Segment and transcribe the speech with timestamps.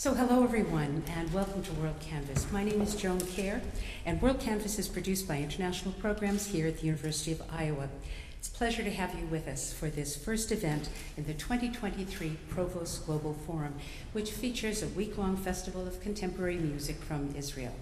[0.00, 2.50] So, hello everyone, and welcome to WorldCanvass.
[2.50, 3.60] My name is Joan Kerr,
[4.06, 7.90] and WorldCanvass is produced by International Programs here at the University of Iowa.
[8.38, 12.38] It's a pleasure to have you with us for this first event in the 2023
[12.48, 13.74] Provost Global Forum,
[14.12, 17.74] which features a week long festival of contemporary music from Israel.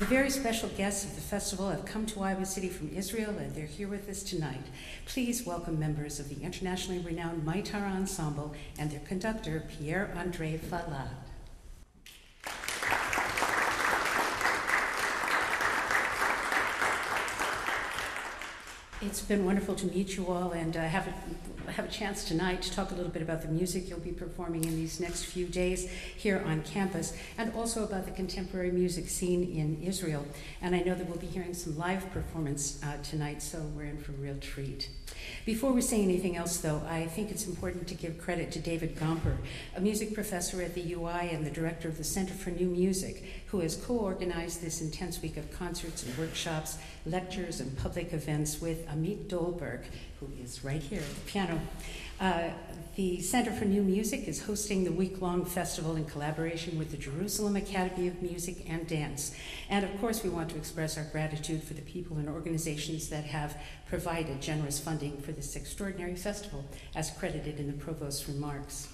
[0.00, 3.54] The very special guests of the festival have come to Iowa City from Israel and
[3.54, 4.64] they're here with us tonight.
[5.06, 11.10] Please welcome members of the internationally renowned Meitar Ensemble and their conductor, Pierre Andre Valade.
[19.06, 21.06] It's been wonderful to meet you all and uh, have,
[21.68, 24.12] a, have a chance tonight to talk a little bit about the music you'll be
[24.12, 29.10] performing in these next few days here on campus and also about the contemporary music
[29.10, 30.24] scene in Israel.
[30.62, 33.98] And I know that we'll be hearing some live performance uh, tonight, so we're in
[33.98, 34.88] for a real treat.
[35.44, 38.96] Before we say anything else, though, I think it's important to give credit to David
[38.96, 39.36] Gompper,
[39.76, 43.24] a music professor at the UI and the director of the Center for New Music,
[43.46, 48.60] who has co organized this intense week of concerts and workshops, lectures, and public events
[48.60, 49.84] with Amit Dolberg,
[50.20, 51.60] who is right here at the piano.
[52.20, 52.50] Uh,
[52.96, 56.96] the Center for New Music is hosting the week long festival in collaboration with the
[56.96, 59.34] Jerusalem Academy of Music and Dance.
[59.68, 63.24] And of course, we want to express our gratitude for the people and organizations that
[63.24, 68.93] have provided generous funding for this extraordinary festival, as credited in the Provost's remarks.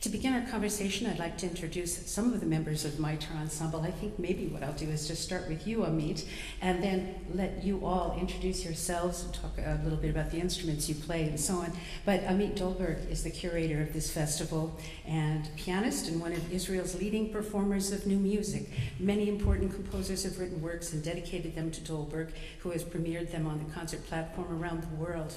[0.00, 3.82] To begin our conversation, I'd like to introduce some of the members of Meitar Ensemble.
[3.82, 6.24] I think maybe what I'll do is just start with you, Amit,
[6.62, 10.88] and then let you all introduce yourselves and talk a little bit about the instruments
[10.88, 11.74] you play and so on.
[12.06, 14.74] But Amit Dolberg is the curator of this festival
[15.06, 18.70] and pianist and one of Israel's leading performers of new music.
[18.98, 23.46] Many important composers have written works and dedicated them to Dolberg, who has premiered them
[23.46, 25.34] on the concert platform around the world.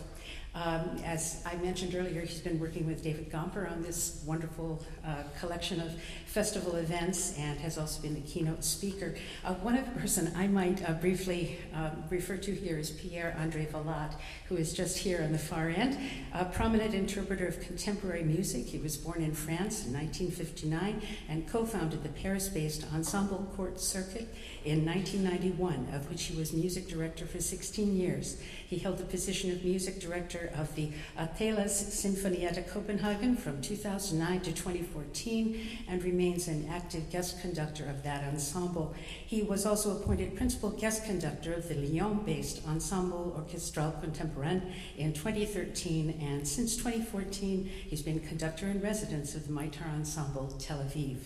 [0.56, 5.24] Um, as I mentioned earlier, he's been working with David Gompper on this wonderful uh,
[5.40, 5.92] collection of
[6.28, 9.16] festival events and has also been the keynote speaker.
[9.44, 13.66] Uh, one other person I might uh, briefly um, refer to here is Pierre Andre
[13.66, 14.14] Valade,
[14.48, 15.98] who is just here on the far end,
[16.34, 18.68] a prominent interpreter of contemporary music.
[18.68, 23.80] He was born in France in 1959 and co founded the Paris based Ensemble Court
[23.80, 24.28] Circuit
[24.66, 28.42] in 1991, of which he was music director for 16 years.
[28.68, 34.52] He held the position of music director of the Athelas Sinfonietta Copenhagen from 2009 to
[34.54, 38.94] 2014 and remains an active guest conductor of that ensemble.
[39.26, 45.14] He was also appointed principal guest conductor of the Lyon based Ensemble Orchestral Contemporain in
[45.14, 51.18] 2013, and since 2014, he's been conductor in residence of the Meitar Ensemble Tel Aviv.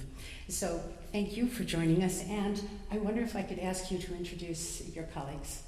[0.50, 0.82] So,
[1.18, 2.62] thank you for joining us, and
[2.92, 5.64] I wonder if I could ask you to introduce your colleagues.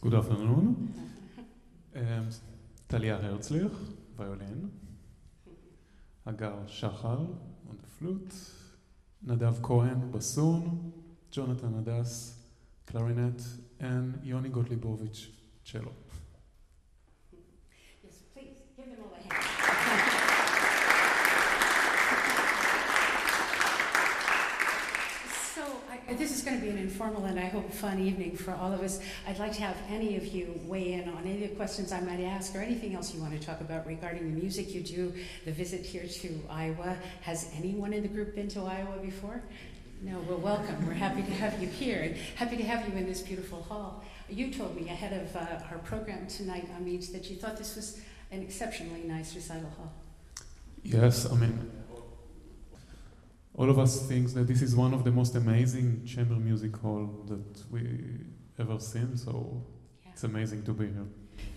[0.00, 0.94] Good afternoon.
[1.94, 2.28] Um,
[2.88, 3.76] Talia Herzlich,
[4.16, 4.70] violin.
[6.24, 7.20] Hagar Shachar
[7.68, 8.34] on the flute.
[9.26, 10.90] Nadav Cohen, bassoon.
[11.30, 12.32] Jonathan Adas,
[12.86, 13.42] clarinet.
[13.78, 15.26] And Yoni Gotlibovich,
[15.64, 15.92] cello.
[26.20, 28.82] This is going to be an informal and I hope fun evening for all of
[28.82, 29.00] us.
[29.26, 32.00] I'd like to have any of you weigh in on any of the questions I
[32.00, 35.14] might ask or anything else you want to talk about regarding the music you do,
[35.46, 36.96] the visit here to Iowa.
[37.22, 39.42] Has anyone in the group been to Iowa before?
[40.02, 40.86] No, well, welcome.
[40.86, 44.04] We're happy to have you here and happy to have you in this beautiful hall.
[44.28, 48.00] You told me ahead of uh, our program tonight, Amit, that you thought this was
[48.30, 49.92] an exceptionally nice recital hall.
[50.82, 51.70] Yes, I mean,
[53.54, 57.24] all of us think that this is one of the most amazing chamber music hall
[57.28, 57.82] that we
[58.58, 59.16] ever seen.
[59.16, 59.62] So
[60.02, 60.12] yeah.
[60.12, 61.06] it's amazing to be here.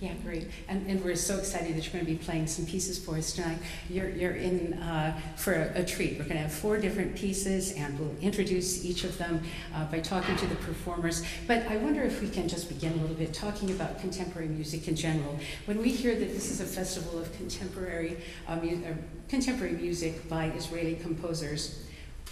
[0.03, 0.49] Yeah, great.
[0.67, 3.31] And, and we're so excited that you're going to be playing some pieces for us
[3.31, 3.57] tonight.
[3.89, 6.19] You're, you're in uh, for a, a, treat.
[6.19, 9.41] We're going to have four different pieces, and we'll introduce each of them
[9.73, 11.23] uh, by talking to the performers.
[11.47, 14.89] But I wonder if we can just begin a little bit talking about contemporary music
[14.89, 15.39] in general.
[15.67, 18.17] When we hear that this is a festival of contemporary,
[18.49, 18.95] uh, mu- uh,
[19.29, 21.79] contemporary music by Israeli composers,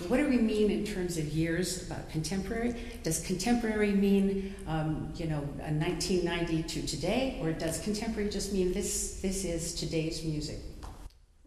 [0.10, 2.76] what do we mean in terms of years about contemporary?
[3.04, 9.22] Does contemporary mean, um, you know, 1990 to today, or does contemporary just mean this,
[9.22, 10.60] this is today's music?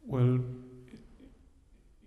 [0.06, 0.40] Well,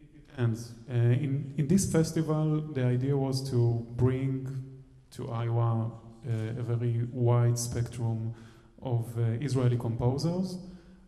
[0.02, 0.72] it depends.
[0.90, 4.48] Uh, in, in this festival, the idea was to bring
[5.12, 5.92] to Iowa
[6.28, 8.34] uh, a very wide spectrum
[8.82, 10.58] of uh, Israeli composers.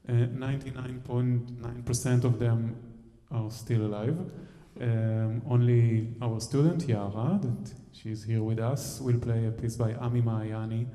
[0.07, 2.75] 99.9% uh, of them
[3.31, 4.17] are still alive.
[4.81, 9.93] Um, only our student Yara, that she's here with us, will play a piece by
[9.95, 10.87] Ami Maayani,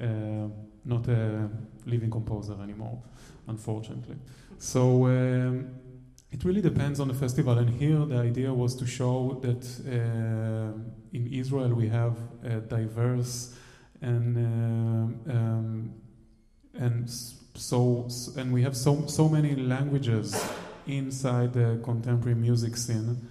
[0.00, 0.48] uh,
[0.84, 1.50] not a
[1.84, 3.02] living composer anymore,
[3.46, 4.16] unfortunately.
[4.56, 5.74] So um,
[6.30, 7.58] it really depends on the festival.
[7.58, 10.78] And here the idea was to show that uh,
[11.12, 13.54] in Israel we have a diverse
[14.00, 15.92] and uh, um,
[16.74, 17.10] and
[17.54, 20.34] so and we have so so many languages
[20.88, 23.28] inside the contemporary music scene.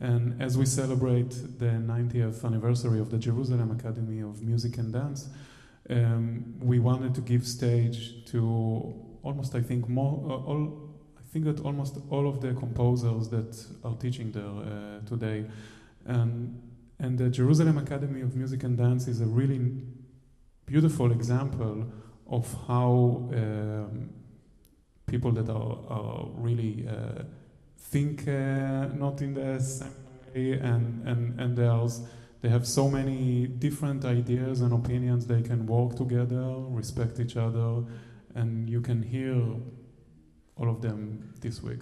[0.00, 5.28] And as we celebrate the 90th anniversary of the Jerusalem Academy of Music and Dance,
[5.90, 11.44] um, we wanted to give stage to almost, I think, more, uh, all, I think
[11.44, 15.44] that almost all of the composers that are teaching there uh, today,
[16.06, 16.60] and
[17.00, 19.58] and the Jerusalem Academy of Music and Dance is a really
[20.66, 21.86] beautiful example
[22.28, 24.10] of how um,
[25.10, 27.24] people that are, are really uh,
[27.76, 29.92] think uh, not in the same
[30.34, 31.56] way and, and, and
[32.42, 37.84] they have so many different ideas and opinions they can work together respect each other
[38.36, 39.36] and you can hear
[40.56, 41.80] all of them this week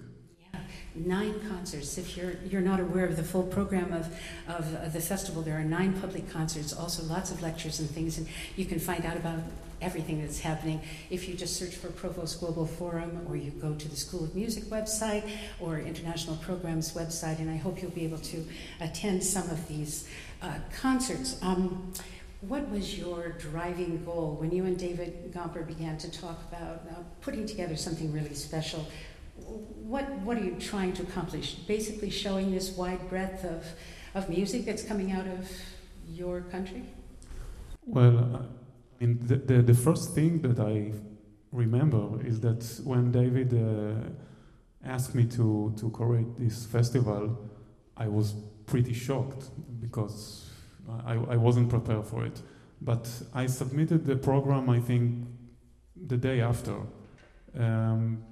[0.53, 0.59] yeah.
[0.95, 1.97] nine concerts.
[1.97, 4.05] If you're you're not aware of the full program of,
[4.47, 8.27] of the festival, there are nine public concerts, also lots of lectures and things, and
[8.55, 9.39] you can find out about
[9.81, 13.87] everything that's happening if you just search for Provost Global Forum or you go to
[13.87, 15.29] the School of Music website
[15.59, 18.45] or International Programs website, and I hope you'll be able to
[18.81, 20.09] attend some of these
[20.41, 21.37] uh, concerts.
[21.41, 21.93] Um,
[22.41, 27.01] what was your driving goal when you and David Gompper began to talk about uh,
[27.21, 28.85] putting together something really special
[29.45, 31.53] what, what are you trying to accomplish?
[31.53, 33.65] Basically, showing this wide breadth of,
[34.13, 35.49] of music that's coming out of
[36.07, 36.83] your country?
[37.85, 38.45] Well,
[38.99, 40.91] I mean, the, the, the first thing that I
[41.51, 44.09] remember is that when David uh,
[44.83, 47.37] asked me to, to curate this festival,
[47.95, 48.33] I was
[48.65, 49.49] pretty shocked
[49.79, 50.49] because
[51.05, 52.41] I, I wasn't prepared for it.
[52.81, 55.25] But I submitted the program, I think,
[55.95, 56.75] the day after.
[57.57, 58.23] Um,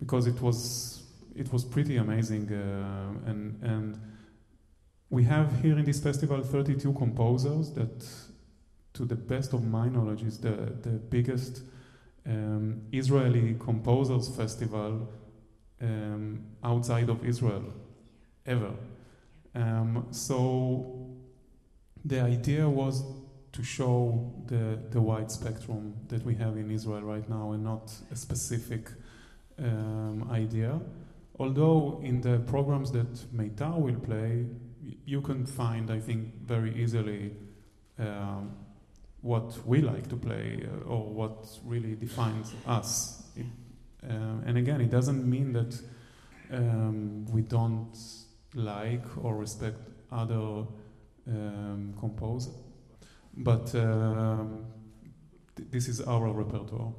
[0.00, 1.02] because it was
[1.34, 4.00] it was pretty amazing uh, and and
[5.10, 8.04] we have here in this festival 32 composers that
[8.94, 11.62] to the best of my knowledge is the the biggest
[12.26, 15.08] um, Israeli composers festival
[15.80, 17.64] um, outside of Israel
[18.46, 18.72] ever
[19.54, 21.14] um, so
[22.04, 23.04] the idea was
[23.52, 27.92] to show the, the wide spectrum that we have in Israel right now and not
[28.10, 28.90] a specific
[29.58, 30.80] um, idea.
[31.38, 34.46] Although in the programs that Meitar will play,
[35.06, 37.32] you can find, I think, very easily
[37.98, 38.56] um,
[39.24, 43.22] what we like to play uh, or what really defines us.
[43.34, 43.46] It,
[44.06, 44.12] uh,
[44.44, 45.80] and again, it doesn't mean that
[46.52, 47.96] um, we don't
[48.54, 49.78] like or respect
[50.12, 50.66] other
[51.26, 52.52] um, composers,
[53.34, 54.66] but um,
[55.56, 56.92] th- this is our repertoire.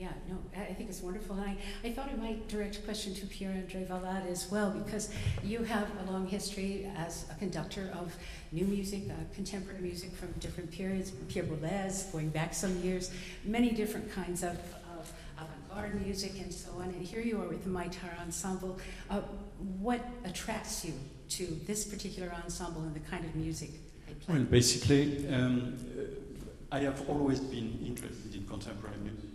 [0.00, 1.36] Yeah, no, I think it's wonderful.
[1.36, 4.70] And I, I thought I might direct a question to Pierre Andre Valade as well,
[4.70, 5.10] because
[5.44, 8.16] you have a long history as a conductor of
[8.50, 13.10] new music, uh, contemporary music from different periods, Pierre Boulez, going back some years,
[13.44, 14.56] many different kinds of,
[14.98, 16.84] of avant-garde music and so on.
[16.84, 18.78] And here you are with the Meitar Ensemble.
[19.10, 19.20] Uh,
[19.80, 20.94] what attracts you
[21.28, 23.72] to this particular ensemble and the kind of music
[24.06, 24.36] they play?
[24.36, 25.76] Well, basically, um,
[26.72, 29.29] I have always been interested in contemporary music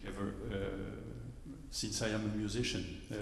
[1.72, 3.02] since I am a musician.
[3.12, 3.16] Uh,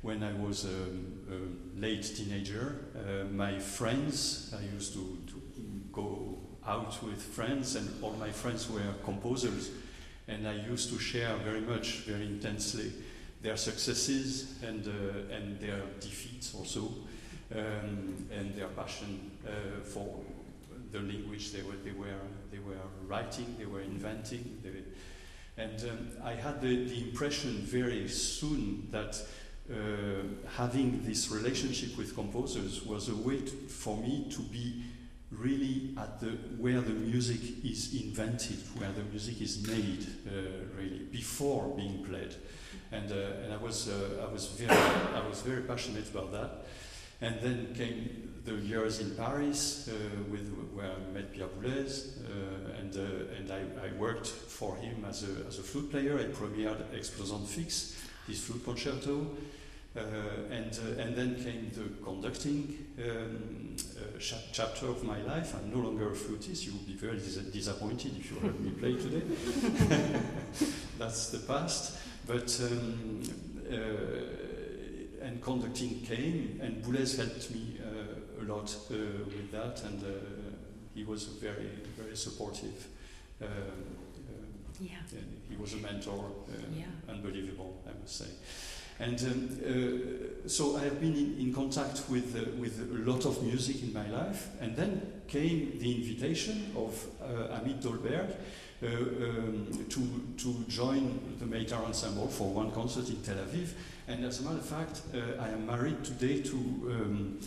[0.00, 1.38] when I was a, a
[1.80, 5.42] late teenager, uh, my friends, I used to, to
[5.92, 9.70] go out with friends, and all my friends were composers,
[10.28, 12.92] and I used to share very much, very intensely,
[13.42, 16.92] their successes and uh, and their defeats also,
[17.54, 20.20] um, and their passion uh, for
[20.92, 24.60] the language they were they were they were writing, they were inventing.
[24.62, 24.70] They,
[25.58, 29.20] and um, I had the, the, impression very soon that
[29.70, 29.74] uh,
[30.56, 34.84] having this relationship with composers was a way to, for me to be
[35.30, 41.00] really at the where the music is invented, where the music is made, uh, really
[41.10, 42.34] before being played.
[42.90, 46.66] And, uh, and I was uh, I was very I was very passionate about that.
[47.20, 49.92] And then came the years in Paris uh,
[50.30, 52.57] with, where I met Pierre Boulez, uh,
[52.88, 56.18] and, uh, and I, I, worked for him as a, as a flute player.
[56.18, 59.26] I premiered Explosante-Fixe, his flute concerto.
[59.96, 60.00] Uh,
[60.50, 63.74] and, uh, and then came the conducting um,
[64.52, 65.54] chapter of my life.
[65.56, 66.66] I'm no longer a flutist.
[66.66, 69.22] You will be very dis disappointed if you heard me play today.
[70.98, 71.98] That's the past.
[72.26, 73.22] But um,
[75.22, 77.80] and conducting came, and Boulez helped me
[78.40, 80.04] a lot with that, and
[80.98, 82.88] he was very, very supportive.
[83.40, 83.48] Um,
[84.80, 85.02] Yeah.
[85.50, 86.86] he was a mentor, uh, Yeah.
[87.08, 88.30] unbelievable, I must say.
[89.00, 93.26] And um, uh, so I have been in, in contact with, uh, with a lot
[93.26, 98.30] of music in my life, and then came the invitation of uh, Amit Dolberg
[98.82, 100.00] uh, um, to,
[100.36, 103.68] to join the Meitar Ensemble for one concert in Tel Aviv.
[104.08, 107.38] And as a matter of fact, uh, I am married today to um,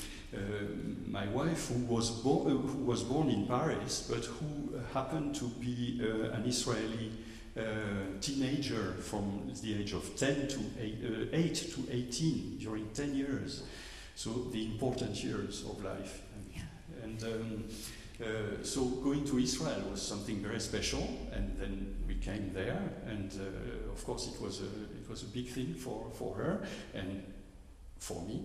[1.07, 5.45] my wife, who was, bo- uh, who was born in Paris, but who happened to
[5.45, 7.11] be uh, an Israeli
[7.57, 7.61] uh,
[8.21, 13.63] teenager from the age of 10 to 8, uh, 8 to 18 during 10 years.
[14.15, 16.21] So the important years of life.
[16.55, 16.61] Yeah.
[17.03, 17.63] And um,
[18.21, 23.31] uh, so going to Israel was something very special, and then we came there, and
[23.33, 26.61] uh, of course it was a it was a big thing for, for her
[26.93, 27.23] and
[28.01, 28.41] for me.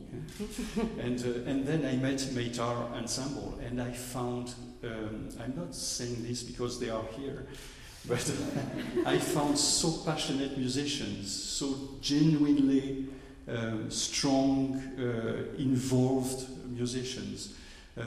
[1.01, 6.23] and uh, and then I met Meitar Ensemble, and I found um, I'm not saying
[6.23, 7.47] this because they are here,
[8.09, 8.33] but
[9.07, 13.07] I found so passionate musicians, so genuinely
[13.49, 17.55] um, strong, uh, involved musicians.
[17.99, 18.03] Uh,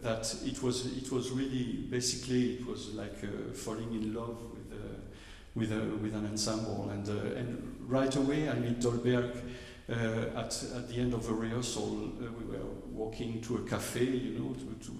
[0.00, 4.72] that it was it was really basically it was like uh, falling in love with
[4.72, 4.94] uh,
[5.56, 9.40] with a, with an ensemble and uh, and right away Amit Dolberg uh,
[9.88, 14.38] at at the end of a rehearsal uh, we were walking to a cafe you
[14.38, 14.92] know to, to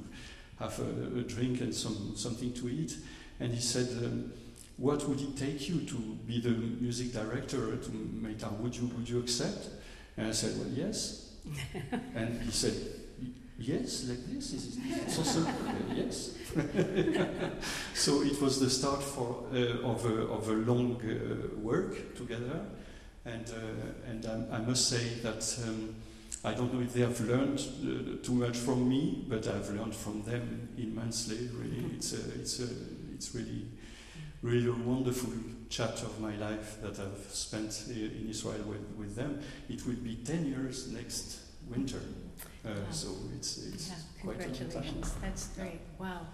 [0.59, 2.97] have a, a drink and some something to eat
[3.41, 4.33] and he said um,
[4.77, 9.09] what would it take you to be the music director to Meitar would you would
[9.09, 9.69] you accept
[10.17, 11.31] and I said well yes
[12.15, 12.75] and he said
[13.57, 14.53] Yes, like this.
[14.53, 15.53] Is so simple?
[15.69, 16.35] Uh, yes.
[17.95, 22.67] so it was the start for uh, of, a, of a long uh, work together,
[23.27, 25.95] and uh, and I, I must say that um,
[26.45, 29.95] I don't know if they have learned uh, too much from me, but I've learned
[29.95, 31.49] from them immensely.
[31.59, 32.67] Really, it's a, it's a,
[33.15, 33.67] it's really
[34.43, 35.33] really a wonderful
[35.71, 39.41] chapter of my life that I've spent in Israel with, with them.
[39.71, 41.39] It will be ten years next
[41.69, 41.99] winter.
[41.99, 42.91] Uh, Wow.
[42.91, 45.13] so it's, it's Yeah, quite congratulations.
[45.21, 45.81] That's great.
[45.99, 46.29] Wow.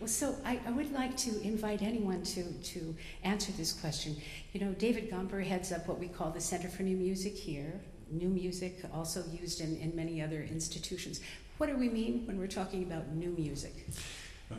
[0.00, 4.16] Well, so I, I would like to invite anyone to, to answer this question.
[4.52, 7.80] You know, David Gompper heads up what we call the Center for New Music here.
[8.10, 11.20] New music, also used in, in many other institutions.
[11.58, 13.86] What do we mean when we're talking about new music?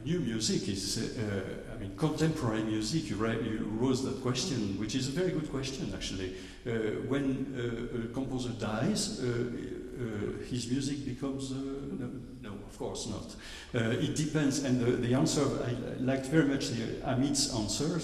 [0.03, 3.09] New music is, uh, I mean, contemporary music.
[3.09, 6.35] You, you rose that question, which is a very good question, actually.
[6.65, 6.71] Uh,
[7.07, 9.25] when uh, a composer dies, uh,
[10.49, 11.51] his music becomes.
[11.51, 11.55] Uh,
[11.99, 12.09] no,
[12.41, 13.35] no, of course not.
[13.73, 18.01] Uh, it depends, and the, the answer, I liked very much the Amit's answer,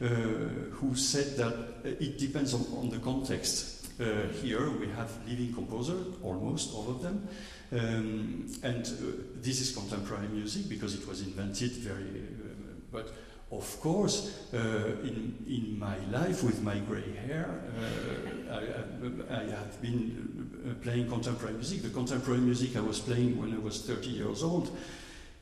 [0.00, 3.88] uh, who said that uh, it depends on, on the context.
[3.98, 7.26] Uh, here we have living composers, almost all of them,
[7.72, 12.02] um, and uh, this is contemporary music because it was invented very.
[12.02, 13.10] Uh, but
[13.50, 14.58] of course, uh,
[15.02, 20.55] in in my life with my grey hair, uh, I, I, I have been uh,
[20.74, 21.82] playing contemporary music.
[21.82, 24.76] The contemporary music I was playing when I was 30 years old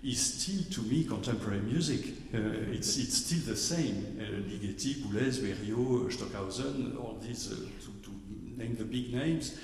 [0.03, 2.05] is still to me contemporary music.
[2.35, 2.39] Uh,
[2.73, 4.19] it's it's still the same.
[4.21, 8.11] Uh, Ligeti, Boulez, Berio, Stockhausen, all these uh, to, to
[8.59, 9.59] name the big names.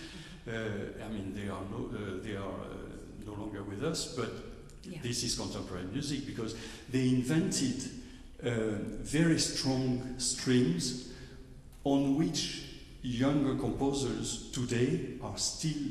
[0.49, 0.53] Uh,
[1.05, 4.31] I mean, they are no, uh, they are uh, no longer with us, but
[4.83, 5.03] Yeah.
[5.03, 6.55] this is contemporary music because
[6.91, 7.83] they invented
[8.43, 11.13] uh, very strong strings
[11.85, 12.63] on which
[13.03, 15.83] younger composers today are still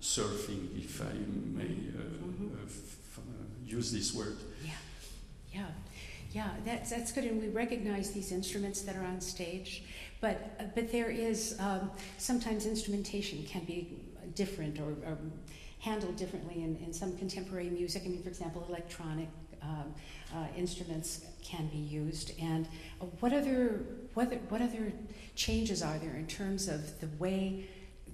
[0.00, 1.12] surfing, if I
[1.56, 3.20] may uh, f- uh,
[3.66, 4.36] use this word.
[5.52, 5.66] Yeah,
[6.32, 9.84] yeah, that's, that's good, and we recognize these instruments that are on stage,
[10.20, 13.96] but, uh, but there is, um, sometimes instrumentation can be
[14.34, 15.18] different or, or
[15.80, 18.02] handled differently in, in some contemporary music.
[18.04, 19.28] I mean, for example, electronic
[19.62, 19.94] um,
[20.34, 22.32] uh, instruments can be used.
[22.40, 22.66] And
[23.00, 23.80] uh, what other,
[24.14, 24.92] what, what other
[25.34, 27.66] changes are there in terms of the way,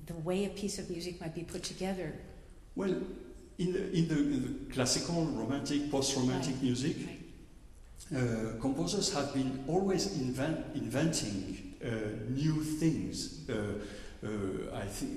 [0.06, 2.12] the way a piece of music might be put together?
[2.76, 2.94] Well,
[3.58, 6.62] in the, in the, in the classical, romantic, post-romantic Right.
[6.62, 6.96] music,
[8.10, 8.22] Right.
[8.22, 11.88] uh, composers have been always invent, inventing uh,
[12.30, 13.48] new things.
[13.48, 13.54] Uh,
[14.26, 15.12] uh, I think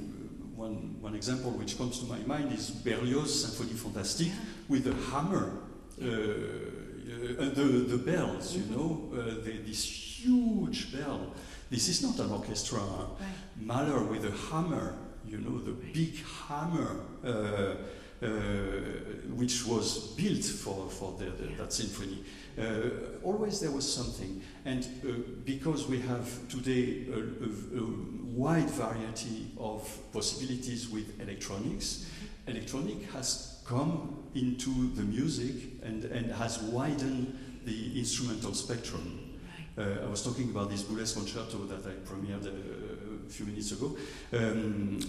[0.55, 4.33] one, one example which comes to my mind is Berlioz' Symphonie Fantastique
[4.67, 5.51] with the hammer,
[6.01, 6.05] uh,
[7.07, 11.33] uh, and the, the bells, you know, uh, the, this huge bell.
[11.69, 12.79] This is not an orchestra.
[12.79, 13.27] Right.
[13.59, 14.97] Mahler with a hammer,
[15.27, 16.15] you know, the big
[16.47, 17.75] hammer, uh,
[18.19, 18.27] uh,
[19.35, 22.23] which was built for, for the, the, that symphony.
[22.57, 22.89] Uh,
[23.23, 24.41] always there was something.
[24.65, 25.11] And uh,
[25.45, 27.85] because we have today a, a, a
[28.33, 32.09] wide variety of possibilities with electronics,
[32.47, 39.35] electronic has come into the music and, and has widened the instrumental spectrum.
[39.77, 43.73] Uh, I was talking about this Boulez concerto that I premiered uh, a few minutes
[43.73, 43.95] ago,
[44.33, 44.99] um,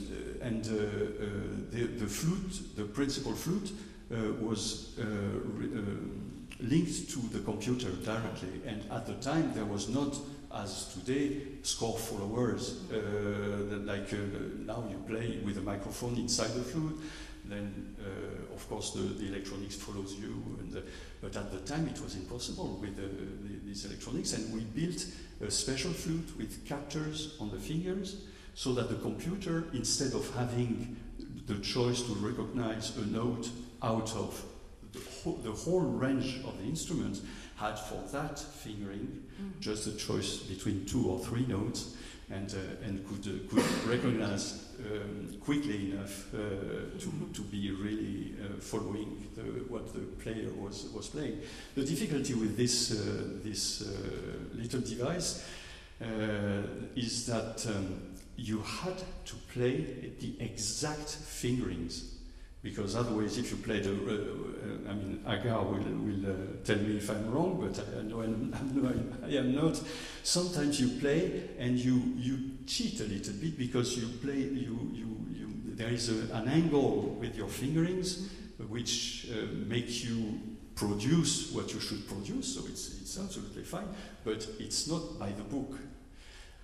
[0.43, 1.27] and uh, uh,
[1.71, 3.73] the, the flute, the principal flute,
[4.11, 5.05] uh, was uh,
[6.61, 10.17] linked to the computer directly, and at the time there was not
[10.55, 14.17] as today score followers uh, like uh,
[14.65, 16.99] now you play with a microphone inside the flute
[17.49, 20.81] then uh, of course the, the electronics follows you and uh,
[21.21, 25.07] but at the time it was impossible with the, the, these electronics and we built
[25.47, 28.23] a special flute with captors on the fingers
[28.55, 30.97] so that the computer instead of having
[31.47, 33.49] the choice to recognize a note
[33.83, 34.45] out of
[34.93, 37.23] the whole, the whole range of the instruments
[37.57, 39.61] had for that fingering Mm.
[39.61, 41.95] just a choice between two or three notes
[42.29, 46.39] and, uh, and could, uh, could recognize um, quickly enough uh,
[46.99, 51.41] to, to be really uh, following the, what the player was, was playing.
[51.75, 53.93] The difficulty with this, uh, this uh,
[54.55, 55.45] little device
[56.01, 56.05] uh,
[56.95, 62.18] is that um, you had to play the exact fingerings
[62.63, 66.35] because otherwise, if you play the, uh, uh, I mean, Hagar will, will uh,
[66.65, 69.81] tell me if I'm wrong, but I, I know I'm, I'm I am not.
[70.25, 75.27] Sometimes you play and you, you cheat a little bit because you play, you, you,
[75.33, 78.29] you, there is a, an angle with your fingerings
[78.69, 80.41] which uh, make you
[80.75, 83.89] produce what you should produce, so it's, it's absolutely fine,
[84.25, 85.79] but it's not by the book.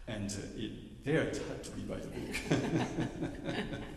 [0.09, 3.67] And uh, it, there it had to be by the book.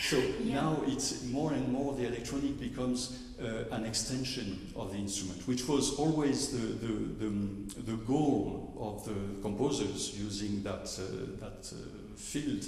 [0.00, 0.54] so Yeah.
[0.54, 5.66] now it's more and more the electronic becomes uh, an extension of the instrument, which
[5.66, 6.92] was always the, the,
[7.24, 11.76] the, the goal of the composers using that, uh, that uh,
[12.16, 12.64] field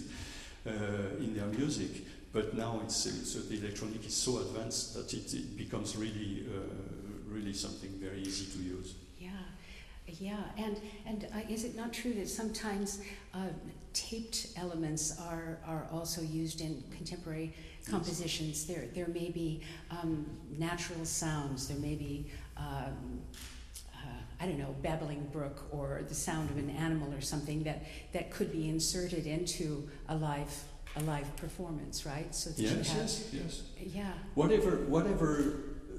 [0.66, 0.70] uh,
[1.18, 2.06] in their music.
[2.32, 6.60] But now it's, it's, the electronic is so advanced that it, it becomes really, uh,
[7.28, 8.94] really something very easy to use.
[9.20, 9.30] Yeah,
[10.06, 13.00] yeah, and and uh, is it not true that sometimes
[13.34, 13.48] uh,
[13.92, 17.54] taped elements are are also used in contemporary
[17.88, 18.66] compositions?
[18.66, 20.26] There there may be um,
[20.58, 21.68] natural sounds.
[21.68, 22.30] There may be.
[22.56, 23.20] Um,
[23.94, 24.08] uh,
[24.40, 28.32] I don't know, babbling brook or the sound of an animal or something that, that
[28.32, 30.64] could be inserted into a live
[30.96, 32.34] a live performance, right?
[32.34, 33.62] So that you Yes, have, yes, yes.
[33.94, 35.34] yeah, Whatever, whatever,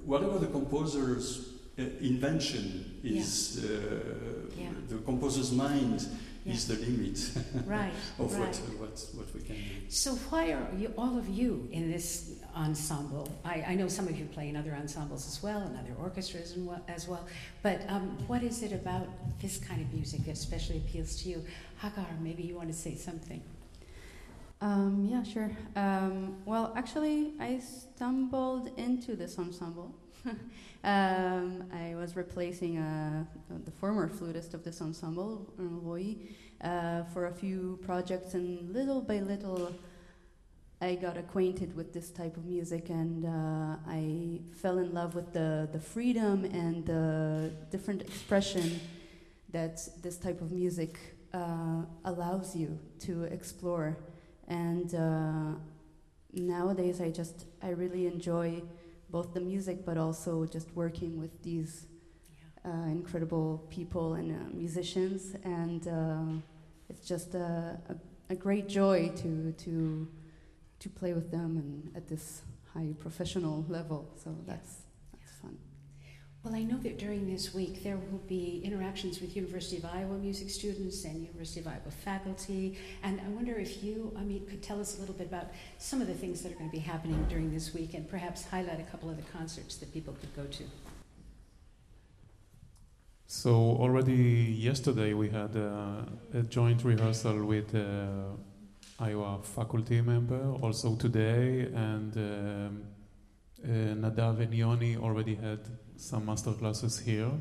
[0.05, 4.69] whatever the composer's uh, invention is, uh, Yeah.
[4.89, 6.05] the composer's mind
[6.45, 6.53] Yeah.
[6.53, 7.29] is the limit
[7.65, 8.55] right, of right.
[8.77, 9.61] what, what, what we can do.
[9.87, 13.29] So why are you, all of you in this ensemble?
[13.45, 16.51] I, I know some of you play in other ensembles as well, and other orchestras
[16.57, 17.25] and what, as well.
[17.61, 19.07] But um, what is it about
[19.41, 21.45] this kind of music that especially appeals to you?
[21.81, 23.41] Hagar, maybe you want to say something.
[24.59, 25.51] Um, yeah, sure.
[25.75, 29.93] Um, well, actually, I stumbled into this ensemble.
[30.83, 33.25] um, I was replacing uh,
[33.63, 36.15] the former flutist of this ensemble, Roy,
[36.61, 39.73] uh, for a few projects, and little by little,
[40.81, 45.31] I got acquainted with this type of music, and uh, I fell in love with
[45.31, 48.79] the, the freedom and the different expression
[49.51, 50.99] that this type of music
[51.33, 53.97] uh, allows you to explore.
[54.47, 55.59] And uh,
[56.33, 58.61] nowadays i just i really enjoy
[59.13, 61.85] both the music but also just working with these
[62.65, 65.35] uh, incredible people and uh, musicians.
[65.43, 66.41] And uh,
[66.89, 67.95] it's just a, a,
[68.31, 70.07] a great joy to to
[70.79, 72.41] to play with them and at this
[72.73, 74.09] high professional level.
[74.15, 74.82] So that's that's
[76.43, 80.17] Well, I know that during this week there will be interactions with University of Iowa
[80.17, 82.77] music students and University of Iowa faculty.
[83.01, 86.01] And I wonder if you, I mean, could tell us a little bit about some
[86.01, 88.81] of the things that are going to be happening during this week and perhaps highlight
[88.81, 90.63] a couple of the concerts that people could go to.
[93.25, 98.35] So already yesterday we had a, a joint rehearsal with uh,
[98.99, 100.43] Iowa faculty member.
[100.61, 102.83] Also today, and um,
[103.63, 105.59] uh, Nadav and Yoni already had
[106.03, 107.31] some master classes here.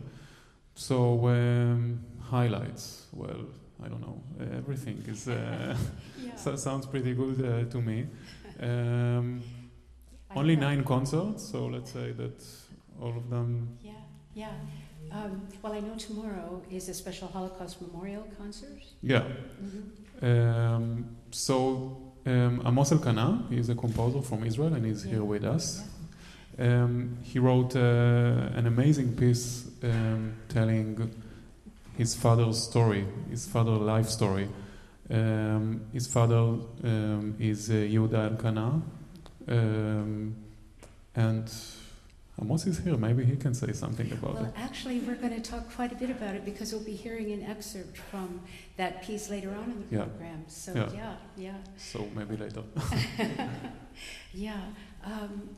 [0.74, 3.06] So um, highlights.
[3.12, 3.44] Well,
[3.84, 4.22] I don't know.
[4.56, 5.76] Everything is uh,
[6.36, 8.06] so, sounds pretty good uh, to me.
[8.60, 9.42] Um,
[10.36, 12.44] only nine concerts, so let's say that
[13.00, 13.92] all of them Yeah,
[14.34, 14.52] yeah.
[15.10, 18.82] Um, well, I know tomorrow is a special Holocaust memorial concert.
[19.02, 19.24] yeah.
[19.62, 20.26] Mm-hmm.
[20.26, 25.12] Um, so um, Amos Elkana, is a composer from Israel and he's Yeah.
[25.12, 25.82] here with us.
[26.62, 31.10] Um, he wrote uh, an amazing piece um, telling
[31.98, 34.48] his father's story, his father's life story.
[35.10, 38.80] Um, his father um, is uh, Yehuda Elkana,
[39.48, 40.36] um,
[41.16, 41.52] and
[42.40, 42.96] Amos is here.
[42.96, 44.52] Maybe he can say something about Well, it.
[44.56, 47.32] Well, actually, we're going to talk quite a bit about it because we'll be hearing
[47.32, 48.40] an excerpt from
[48.76, 50.04] that piece later on in the Yeah.
[50.04, 50.44] program.
[50.46, 50.92] So, Yeah.
[50.94, 51.56] yeah, yeah.
[51.76, 52.62] So maybe later.
[54.32, 54.60] yeah.
[55.04, 55.50] Um,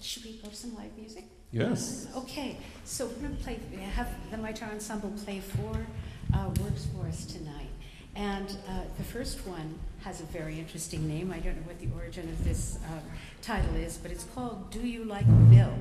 [0.00, 1.24] should we go to some live music?
[1.50, 2.06] yes.
[2.16, 3.58] Okay, so we're going to play,
[3.94, 5.86] have the Meitar Ensemble play four
[6.34, 7.68] uh, works for us tonight.
[8.14, 11.30] And uh, the first one has a very interesting name.
[11.32, 13.00] I don't know what the origin of this uh,
[13.42, 15.72] title is, but it's called Do You Like Bill?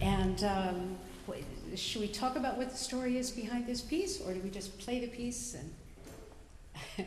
[0.00, 0.96] And um,
[1.76, 4.78] should we talk about what the story is behind this piece, or do we just
[4.78, 5.56] play the piece
[6.98, 7.06] and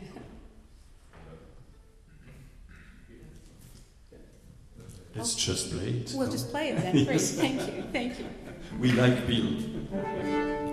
[5.18, 6.12] Let's just play it.
[6.14, 6.32] we'll no?
[6.32, 7.04] just play it then?
[7.04, 8.26] Great, thank you, thank you.
[8.78, 10.67] We like Bill.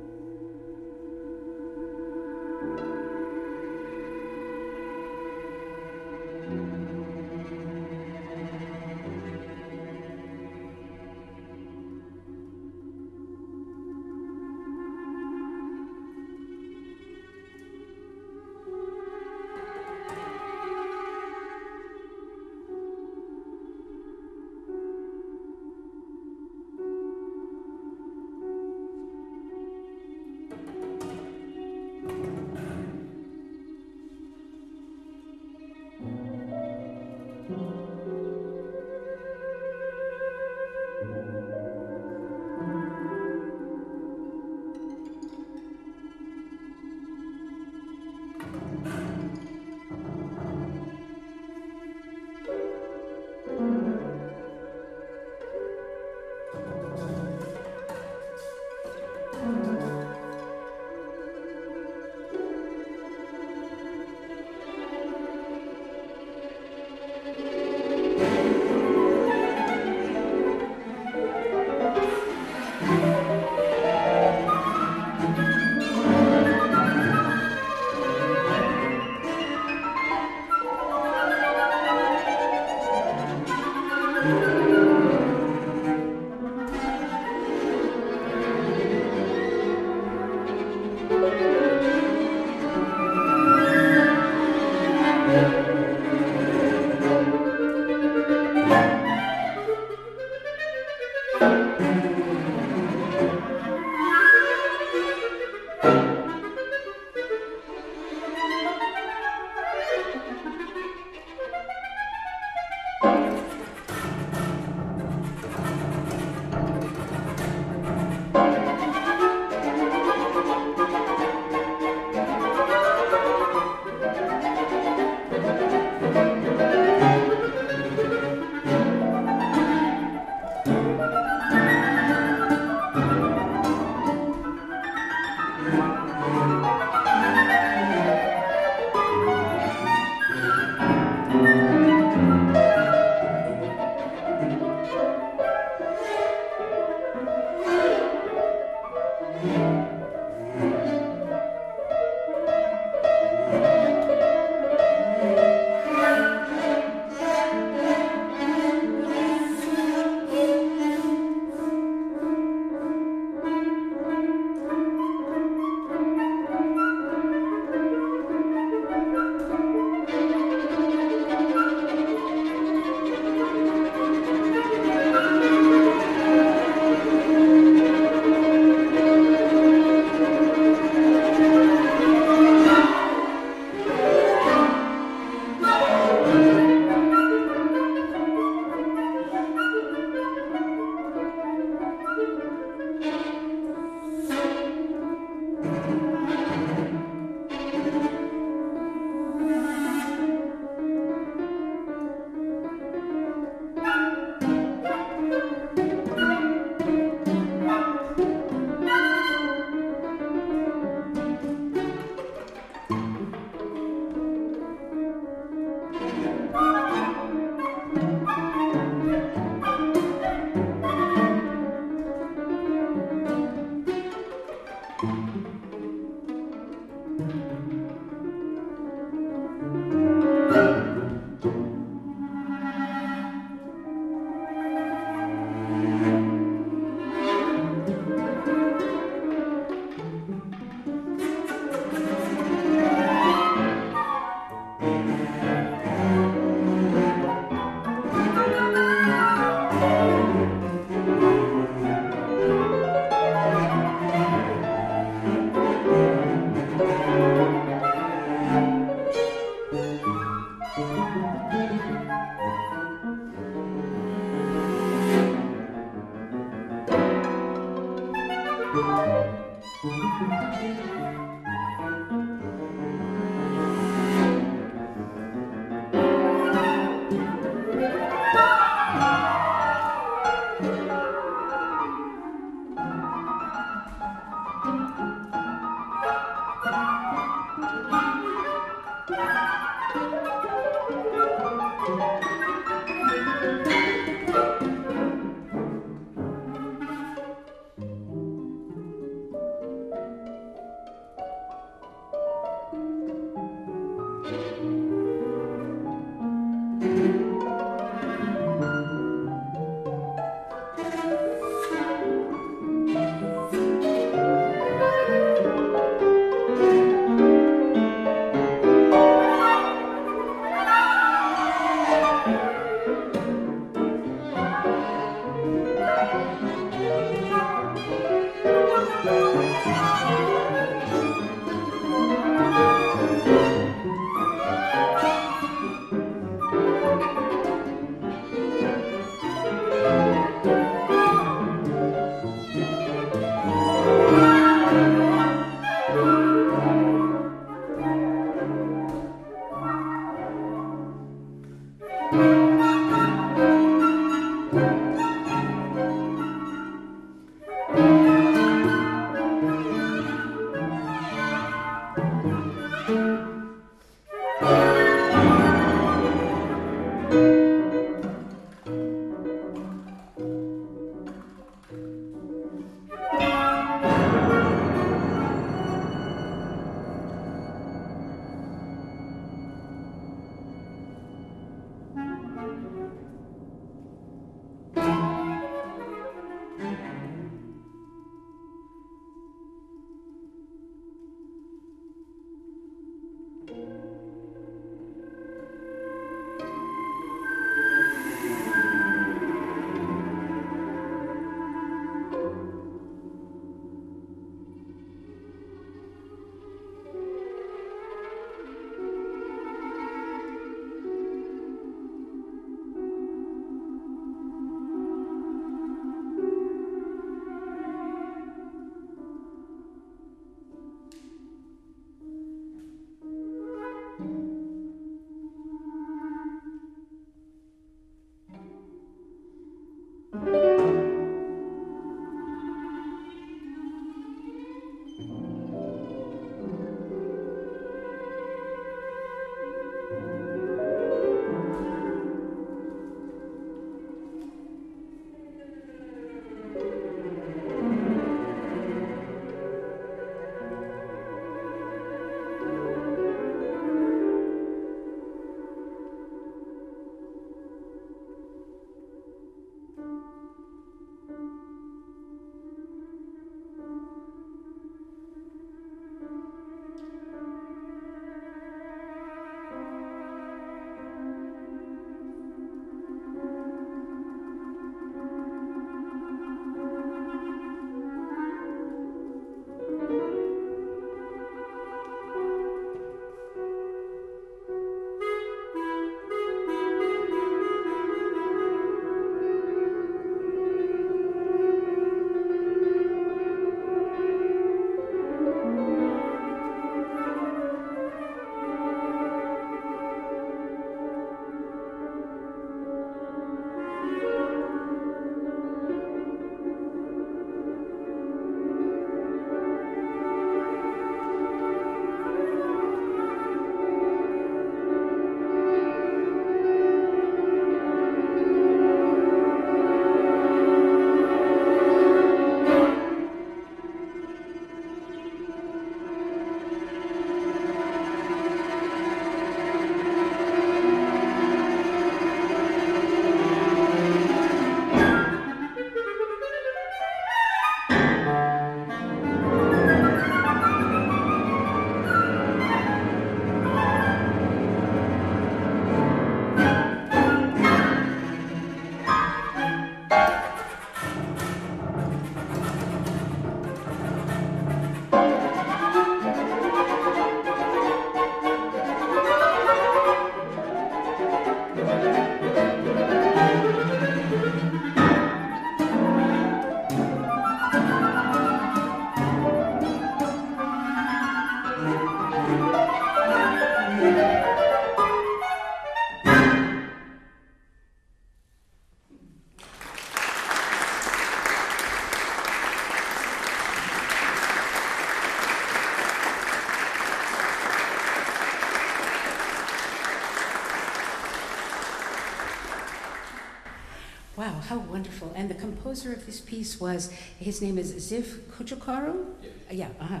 [595.02, 595.20] Wonderful.
[595.20, 599.06] And the composer of this piece was, his name is Ziv Cojocaru?
[599.50, 600.00] Yeah, uh-huh.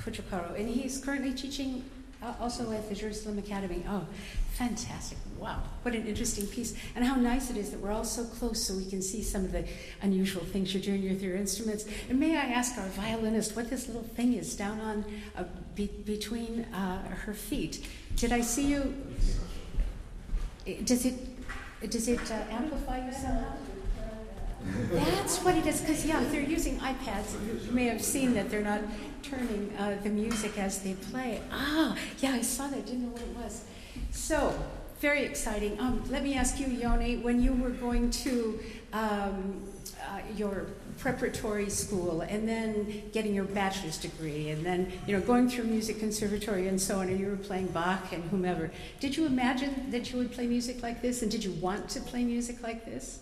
[0.00, 0.58] Cojocaru.
[0.58, 1.84] And he's currently teaching
[2.22, 3.84] uh, also at the Jerusalem Academy.
[3.88, 4.06] Oh,
[4.54, 5.18] fantastic.
[5.38, 6.74] Wow, what an interesting piece.
[6.94, 9.44] And how nice it is that we're all so close so we can see some
[9.44, 9.66] of the
[10.02, 11.84] unusual things you're doing with your instruments.
[12.08, 15.04] And may I ask our violinist what this little thing is down on
[15.36, 17.86] uh, be- between uh, her feet?
[18.16, 18.94] Did I see you?
[20.84, 21.14] Does it
[21.90, 23.52] does it uh, amplify you somehow?
[24.92, 25.80] That's what it is.
[25.80, 28.80] Because yeah, they're using iPads, you may have seen that they're not
[29.22, 31.40] turning uh, the music as they play.
[31.50, 32.86] Ah, yeah, I saw that.
[32.86, 33.64] Didn't know what it was.
[34.10, 34.54] So
[35.00, 35.78] very exciting.
[35.78, 38.58] Um, let me ask you, Yoni, when you were going to
[38.92, 39.62] um,
[40.02, 40.66] uh, your
[40.98, 45.98] preparatory school and then getting your bachelor's degree and then you know going through music
[45.98, 50.10] conservatory and so on and you were playing bach and whomever did you imagine that
[50.10, 53.20] you would play music like this and did you want to play music like this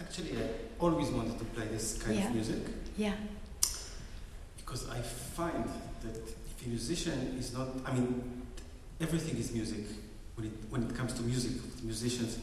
[0.00, 0.46] actually i
[0.78, 2.28] always wanted to play this kind Yeah.
[2.28, 2.62] of music
[2.96, 3.14] yeah
[4.56, 5.64] because i find
[6.02, 8.42] that if a musician is not i mean
[9.00, 9.84] everything is music
[10.36, 12.38] when it, when it comes to music musicians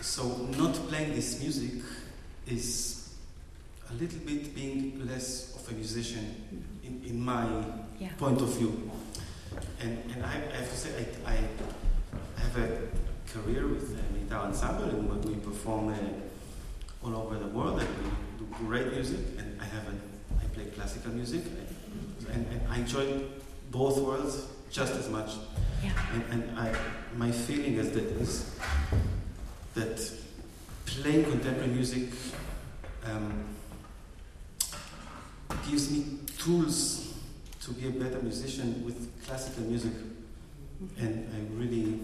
[0.00, 0.22] so
[0.58, 1.82] not playing this music
[2.46, 3.10] is
[3.90, 6.26] a little bit being less of a musician
[6.82, 7.46] in, in my
[7.98, 8.90] yeah point of view.
[9.80, 10.90] And, and I, I have to say,
[11.24, 11.36] I, I
[12.42, 12.68] have a
[13.34, 15.96] career with a guitar ensemble and we- we perform uh,
[17.06, 19.20] all over the world and we do great music.
[19.38, 19.94] And I have a,
[20.42, 21.42] I play classical music
[22.32, 23.22] and, and I enjoy
[23.70, 25.30] both worlds just as much.
[25.82, 26.74] yeah And, and I,
[27.16, 28.56] my feeling is that is
[29.74, 29.96] that
[30.86, 32.08] playing contemporary music
[33.04, 33.44] um,
[35.68, 37.14] gives me tools
[37.62, 39.92] to be a better musician with classical music,
[40.98, 42.00] and I really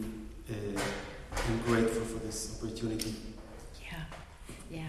[0.50, 0.80] uh,
[1.50, 3.14] am grateful for this opportunity.
[3.82, 4.04] yeah
[4.70, 4.88] yeah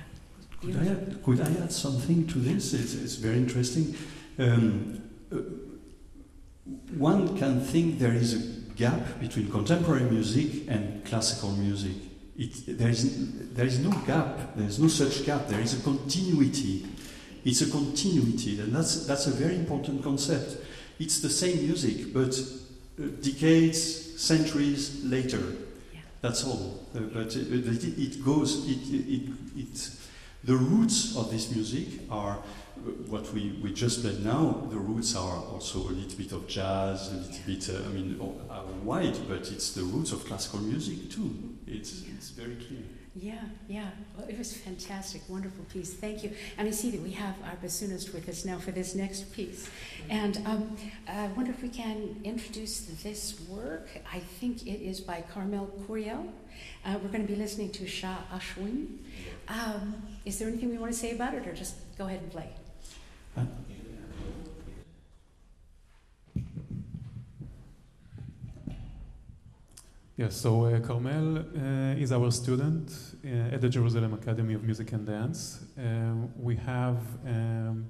[0.61, 2.73] Could I, add, could I add something to this?
[2.73, 3.95] It's, it's very interesting.
[4.37, 5.37] Um, uh,
[6.97, 8.39] one can think there is a
[8.75, 11.95] gap between contemporary music and classical music.
[12.37, 15.83] It, there, is, there is no gap, there is no such gap, there is a
[15.83, 16.87] continuity.
[17.43, 20.57] It's a continuity, and that's, that's a very important concept.
[20.99, 22.39] It's the same music, but
[22.99, 25.41] uh, decades, centuries later.
[26.21, 26.87] That's all.
[26.95, 29.89] Uh, but it, it, it goes, it, it, it,
[30.43, 34.67] the roots of this music are uh, what we, we just played now.
[34.69, 38.85] The roots are also a little bit of jazz, a little bit, uh, I mean,
[38.85, 41.57] wide, but it's the roots of classical music too.
[41.67, 42.83] It's, it's very clear.
[43.13, 43.89] Yeah, yeah.
[44.17, 45.93] Well, it was fantastic, wonderful piece.
[45.93, 46.31] Thank you.
[46.57, 49.69] And I see that we have our bassoonist with us now for this next piece.
[50.09, 50.77] And um,
[51.09, 53.89] I wonder if we can introduce this work.
[54.13, 56.31] I think it is by Carmel Curiel.
[56.85, 58.97] Uh, we're going to be listening to Shah Ashwin.
[59.49, 62.31] Um, is there anything we want to say about it, or just go ahead and
[62.31, 62.49] play?
[70.21, 72.91] Yes, so uh, Carmel uh, is our student
[73.25, 75.65] uh, at the Jerusalem Academy of Music and Dance.
[75.75, 77.87] Um, we have um,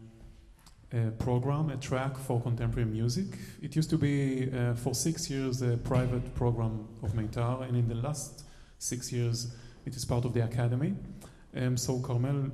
[0.94, 3.38] a program, a track for contemporary music.
[3.62, 7.90] It used to be uh, for six years a private program of Meitar, and in
[7.90, 8.46] the last
[8.78, 9.54] six years
[9.86, 10.96] it is part of the academy.
[11.54, 12.50] Um, so Carmel,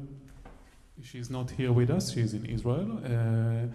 [1.04, 3.00] she's not here with us, she's in Israel.
[3.06, 3.68] Uh,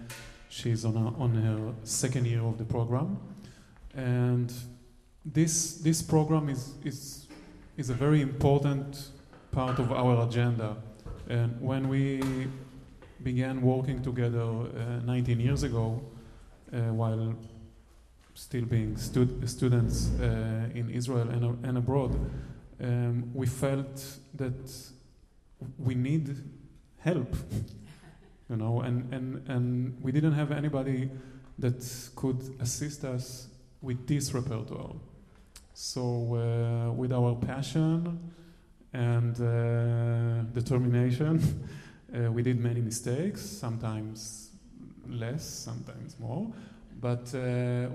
[0.49, 3.19] she's on, her, on her second year of the program.
[3.95, 4.51] And
[5.25, 7.27] this this program is is
[7.77, 9.09] is a very important
[9.51, 10.75] part of our agenda.
[11.29, 12.21] And when we
[13.23, 16.01] began working together uh, 19 years ago,
[16.73, 17.35] uh, while
[18.33, 22.19] still being stud- students uh, in Israel and, and abroad,
[22.81, 24.03] um, we felt
[24.33, 24.71] that
[25.77, 26.35] we need
[26.99, 27.33] help,
[28.49, 31.09] you know, and, and, and we didn't have anybody
[31.59, 33.47] that could assist us
[33.81, 34.95] with this repertoire.
[35.75, 38.31] So, uh, with our passion
[38.93, 41.41] and uh, determination,
[42.15, 44.51] uh, we did many mistakes, sometimes
[45.09, 46.53] less, sometimes more,
[47.01, 47.33] but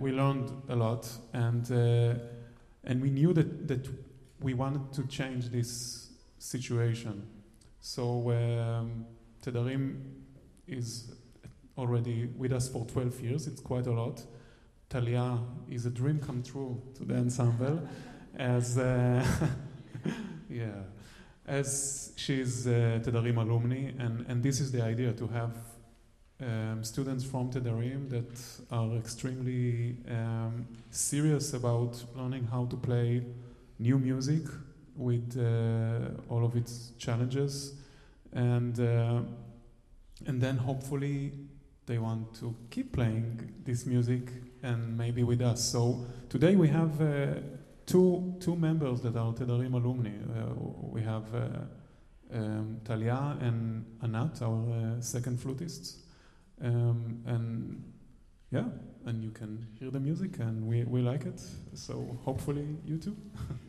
[0.01, 3.89] we learned a lot, and and we knew that that
[4.41, 7.29] we wanted to change this situation.
[7.81, 9.07] So um,
[9.41, 10.01] Tedarim
[10.67, 11.13] is
[11.77, 13.47] already with us for 12 years.
[13.47, 14.21] It's quite a lot.
[14.89, 15.39] Talia
[15.71, 17.87] is a dream come true to the ensemble,
[18.35, 19.23] as uh,
[20.51, 20.83] yeah,
[21.47, 25.57] as she's uh, Tedarim alumni, and and this is the idea to have
[26.41, 33.27] um, students from Tedarim that are extremely um, serious about learning how to play
[33.79, 34.45] new music
[34.97, 37.75] with uh, all of its challenges,
[38.33, 39.21] and uh,
[40.25, 41.33] and then hopefully
[41.85, 44.31] they want to keep playing this music
[44.63, 45.63] and maybe with us.
[45.63, 47.41] So today we have uh,
[47.87, 50.11] two two members that are Tedarim alumni.
[50.11, 50.55] Uh,
[50.93, 51.49] we have uh,
[52.33, 55.97] um, Talia and Anat, our uh, second flutists,
[56.63, 57.83] um, and
[58.51, 58.65] yeah,
[59.07, 61.41] and you can hear the music, and we we like it.
[61.75, 63.17] So hopefully you too.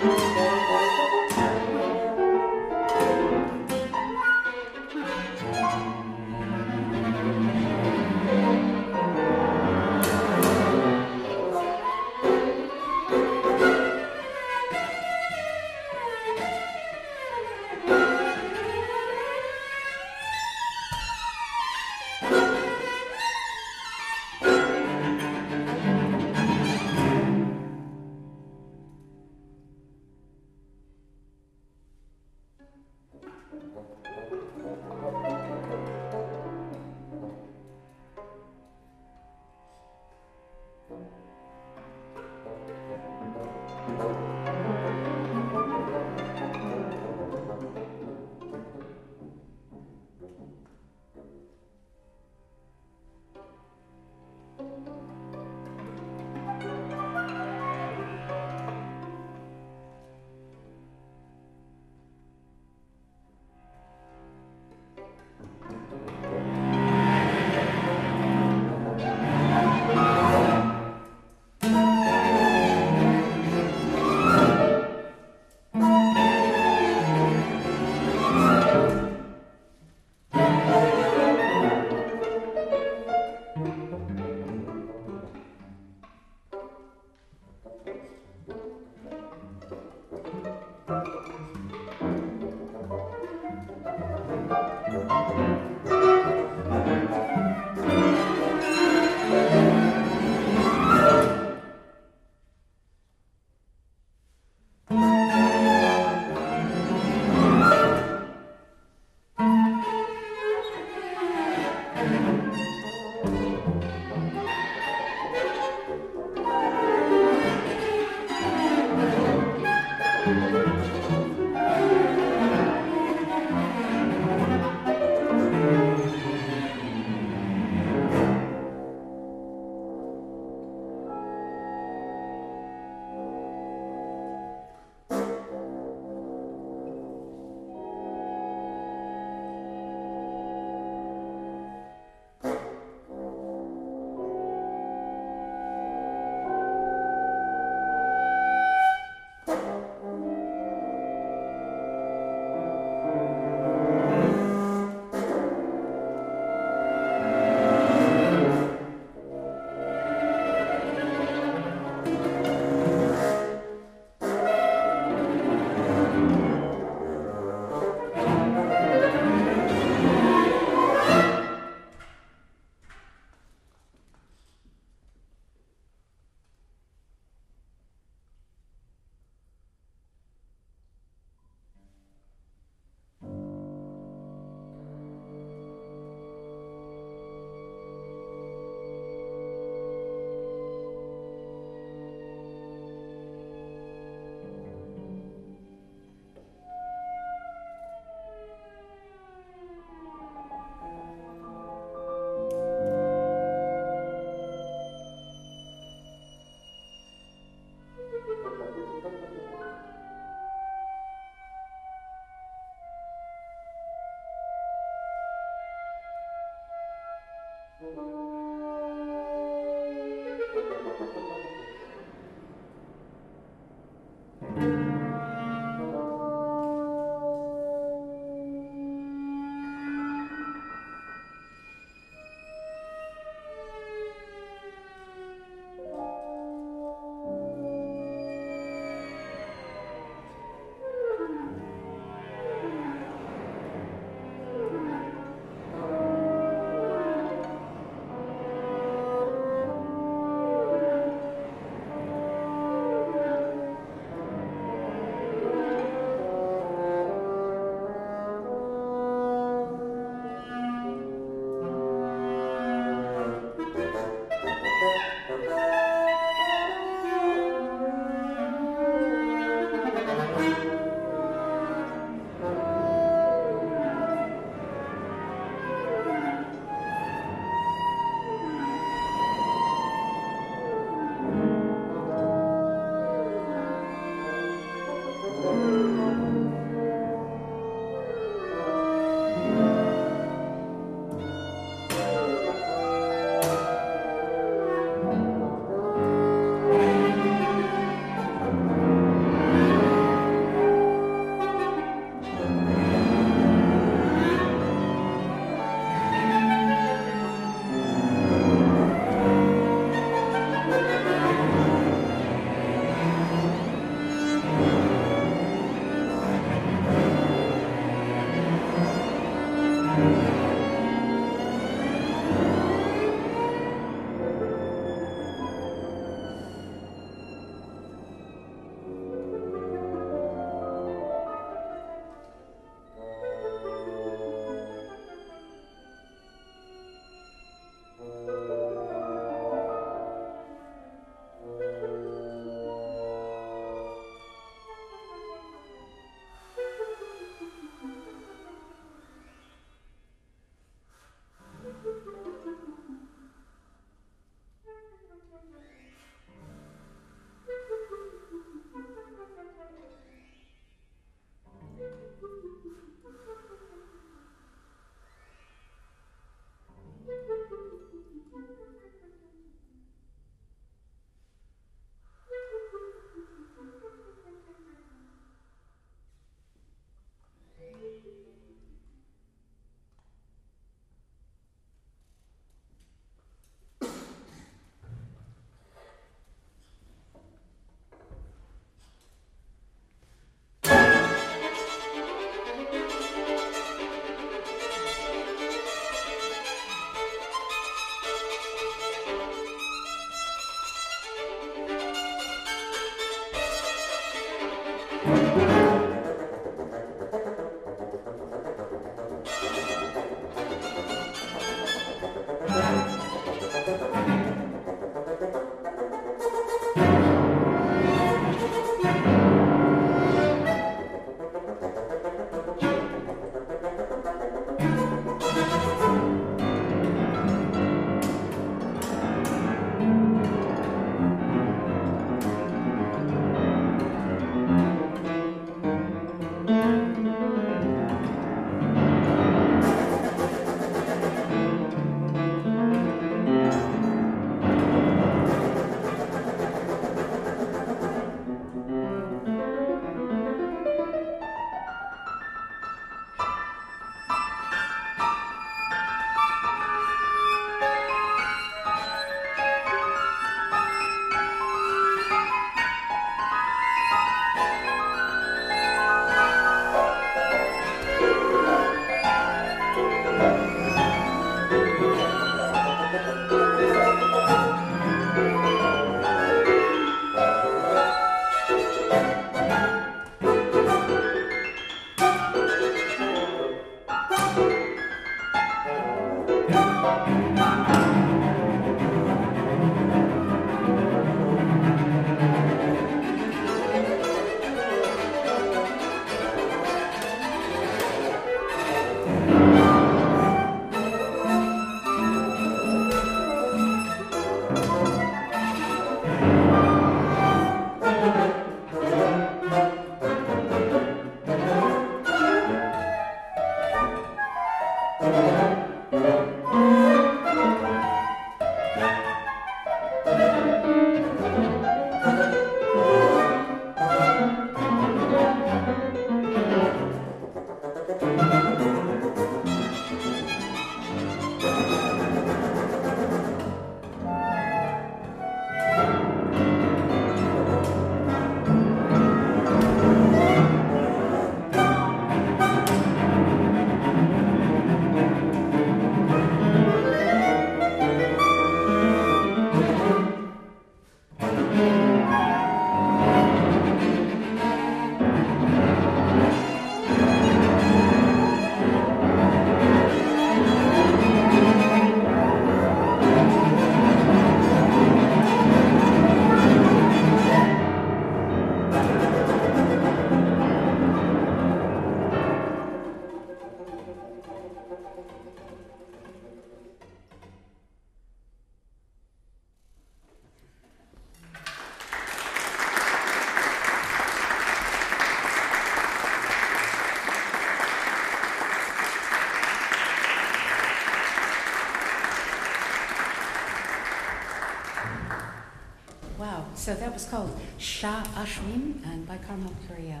[596.66, 600.00] so that was called Shah Ashwin and by Carmel Curiel.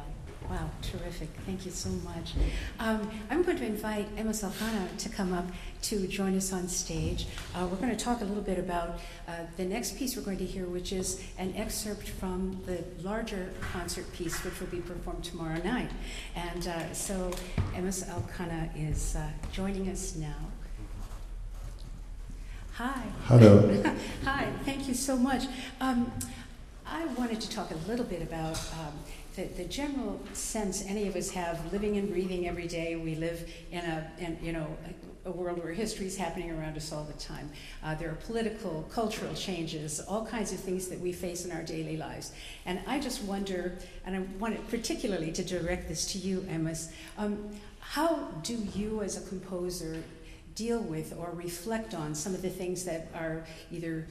[0.50, 1.28] Wow, terrific.
[1.46, 2.32] Thank you so much.
[2.80, 5.44] Um, I'm going to invite Amos Elkana to come up
[5.82, 7.28] to join us on stage.
[7.54, 8.98] Uh, we're going to talk a little bit about
[9.28, 13.50] uh, the next piece we're going to hear, which is an excerpt from the larger
[13.72, 15.92] concert piece, which will be performed tomorrow night.
[16.34, 17.30] And uh, so
[17.76, 20.34] Amos Elkana is uh, joining us now.
[22.72, 23.04] Hi.
[23.26, 23.84] Hello.
[24.24, 25.44] Hi, thank you so much.
[25.80, 26.12] Um,
[26.88, 28.92] I wanted to talk a little bit about um,
[29.34, 32.94] the, the general sense any of us have living and breathing every day.
[32.94, 34.68] We live in a, in, you know,
[35.24, 37.50] a, a world where history is happening around us all the time.
[37.82, 41.64] Uh, there are political, cultural changes, all kinds of things that we face in our
[41.64, 42.32] daily lives.
[42.66, 47.50] And I just wonder, and I wanted particularly to direct this to you, Amos, um,
[47.80, 50.02] how do you as a composer
[50.56, 54.06] deal with or reflect on some of the things that are either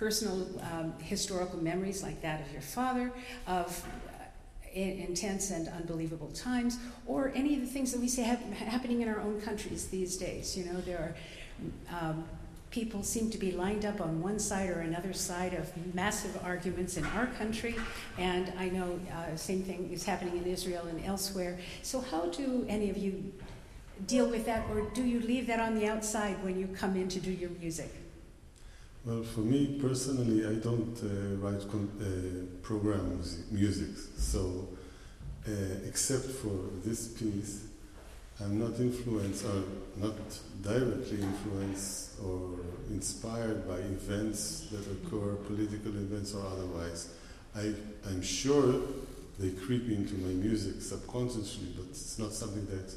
[0.00, 3.12] personal um, historical memories like that of your father,
[3.46, 8.42] of uh, intense and unbelievable times, or any of the things that we see hap-
[8.54, 10.56] happening in our own countries these days.
[10.56, 11.14] You know, there
[11.90, 12.24] are um,
[12.70, 16.96] people seem to be lined up on one side or another side of massive arguments
[16.96, 17.76] in our country,
[18.16, 21.58] and I know uh, same thing is happening in Israel and elsewhere.
[21.82, 23.34] So, how do any of you
[24.06, 27.08] deal with that, or do you leave that on the outside when you come in
[27.08, 27.99] to do your music?
[29.04, 34.68] Well, for me personally, I don't uh, write uh, program music, music, so
[35.48, 35.52] uh,
[35.86, 37.64] except for this piece,
[38.42, 39.62] I'm not influenced or
[39.96, 40.16] not
[40.62, 47.14] directly influenced or inspired by events that occur, political events or otherwise.
[47.56, 47.72] I,
[48.06, 48.82] I'm sure
[49.38, 52.92] they creep into my music subconsciously, but it's not something that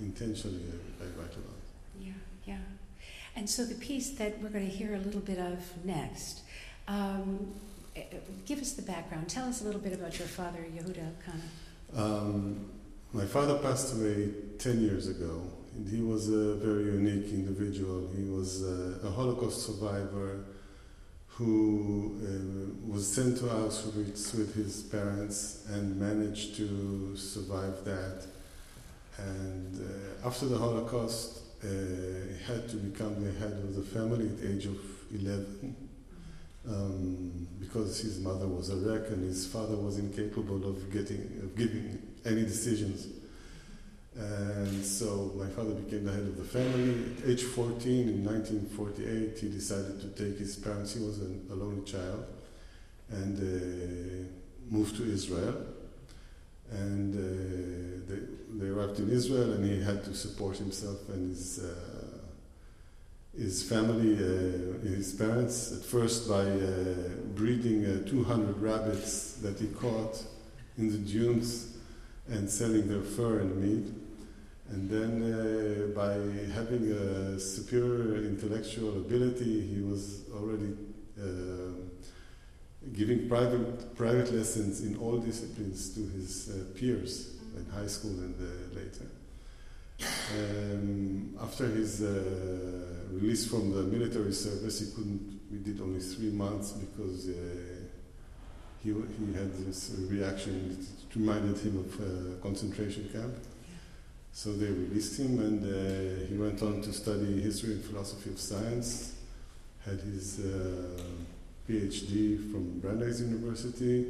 [0.00, 0.62] intentionally
[1.00, 1.62] I, I write about.
[2.00, 2.12] Yeah,
[2.44, 2.58] yeah.
[3.36, 6.42] And so the piece that we're going to hear a little bit of next,
[6.86, 7.52] um,
[7.96, 8.02] eh,
[8.46, 9.28] give us the background.
[9.28, 11.98] Tell us a little bit about your father, Yehuda Elkana.
[12.00, 12.70] Um,
[13.12, 15.42] my father passed away 10 years ago,
[15.74, 18.08] and he was a very unique individual.
[18.16, 20.44] He was a, a Holocaust survivor
[21.28, 28.26] who uh, was sent to Auschwitz with his parents and managed to survive that.
[29.18, 31.40] And uh, after the Holocaust,
[32.46, 34.78] had to become the head of the family at the age of
[35.12, 35.76] 11
[36.68, 41.56] um, because his mother was a wreck and his father was incapable of getting of
[41.56, 43.08] giving any decisions.
[44.16, 47.12] And so my father became the head of the family.
[47.22, 51.54] At age 14, in 1948, he decided to take his parents, he was an, a
[51.54, 52.24] lonely child,
[53.10, 54.28] and uh,
[54.70, 55.66] moved to Israel.
[56.70, 58.20] And uh, they,
[58.58, 62.18] they arrived in Israel, and he had to support himself and his, uh,
[63.36, 69.66] his family, uh, his parents, at first by uh, breeding uh, 200 rabbits that he
[69.68, 70.22] caught
[70.78, 71.76] in the dunes
[72.28, 73.92] and selling their fur and meat.
[74.70, 76.14] And then, uh, by
[76.54, 80.74] having a superior intellectual ability, he was already
[82.92, 88.34] giving private private lessons in all disciplines to his uh, peers in high school and
[88.40, 89.06] uh, later.
[90.34, 95.40] Um, after his uh, release from the military service, he couldn't.
[95.50, 97.32] We did only three months because uh,
[98.82, 100.76] he he had this reaction.
[100.78, 103.34] It reminded him of a concentration camp.
[104.32, 108.40] So they released him, and uh, he went on to study history and philosophy of
[108.40, 109.14] science.
[109.84, 111.00] Had his uh,
[111.68, 114.06] PhD from Brandeis University,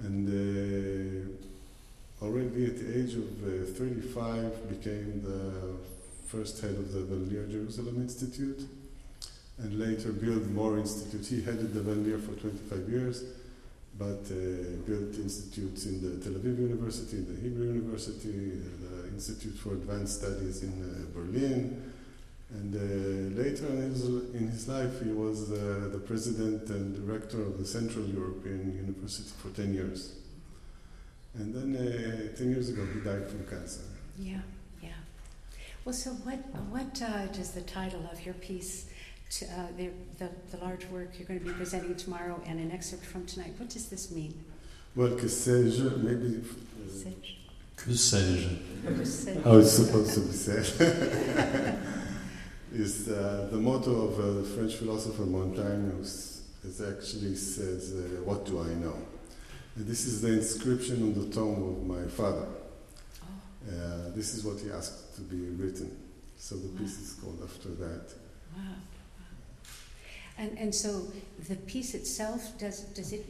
[0.00, 5.76] and uh, already at the age of uh, 35 became the
[6.26, 8.66] first head of the Van Leer Jerusalem Institute,
[9.58, 11.28] and later built more institutes.
[11.28, 13.24] He headed the Van Leer for 25 years,
[13.98, 19.54] but uh, built institutes in the Tel Aviv University, in the Hebrew University, the Institute
[19.54, 21.91] for Advanced Studies in uh, Berlin,
[22.54, 27.40] and uh, later in his, in his life, he was uh, the president and director
[27.40, 30.16] of the Central European University for 10 years.
[31.34, 33.80] And then uh, 10 years ago, he died from cancer.
[34.18, 34.40] Yeah,
[34.82, 34.90] yeah.
[35.84, 36.38] Well, so what,
[36.68, 38.86] what uh, does the title of your piece,
[39.30, 42.70] to, uh, the, the, the large work you're going to be presenting tomorrow and an
[42.70, 44.44] excerpt from tonight, what does this mean?
[44.94, 46.44] Well, que sais-je, maybe.
[46.86, 47.36] Sais-je?
[47.78, 48.48] Que sais-je?
[48.84, 49.40] Que sais-je?
[49.40, 51.78] How it's supposed to be said.
[52.72, 56.04] is uh, the motto of uh, the French philosopher Montaigne, who
[56.88, 58.96] actually says, uh, What do I know?
[59.76, 62.46] And this is the inscription on the tomb of my father.
[63.22, 63.26] Oh,
[63.68, 65.90] Uh, this is what he asked to be written.
[66.36, 68.12] So the piece is called after that.
[68.56, 68.62] wow.
[68.64, 68.74] wow.
[70.38, 71.06] And, and so
[71.48, 73.24] the piece itself, does, does it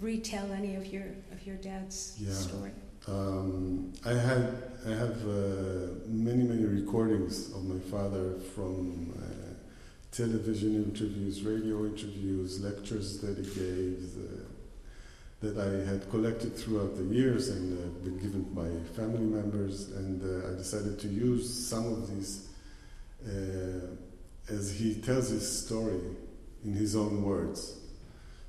[0.00, 2.32] retell any of your of your dad's Yeah.
[2.34, 2.72] story?
[3.08, 9.54] Um, I had I have uh, many many recordings of my father from uh,
[10.12, 14.44] television interviews, radio interviews, lectures that he gave uh,
[15.40, 20.22] that I had collected throughout the years and uh, been given by family members, and
[20.22, 22.48] uh, I decided to use some of these
[23.26, 23.96] uh,
[24.48, 26.00] as he tells his story
[26.64, 27.81] in his own words.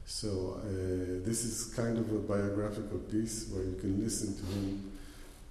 [0.06, 4.92] So uh, this is kind of a biographical piece where you can listen to him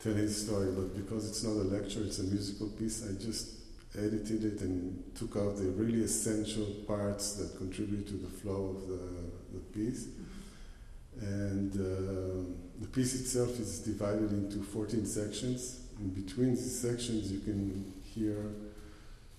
[0.03, 3.51] tell his story, but because it's not a lecture, it's a musical piece, I just
[3.97, 8.89] edited it and took out the really essential parts that contribute to the flow of
[8.89, 9.01] the,
[9.53, 10.09] the piece.
[11.21, 12.51] And uh,
[12.81, 15.83] the piece itself is divided into 14 sections.
[16.01, 18.51] In between these sections, you can hear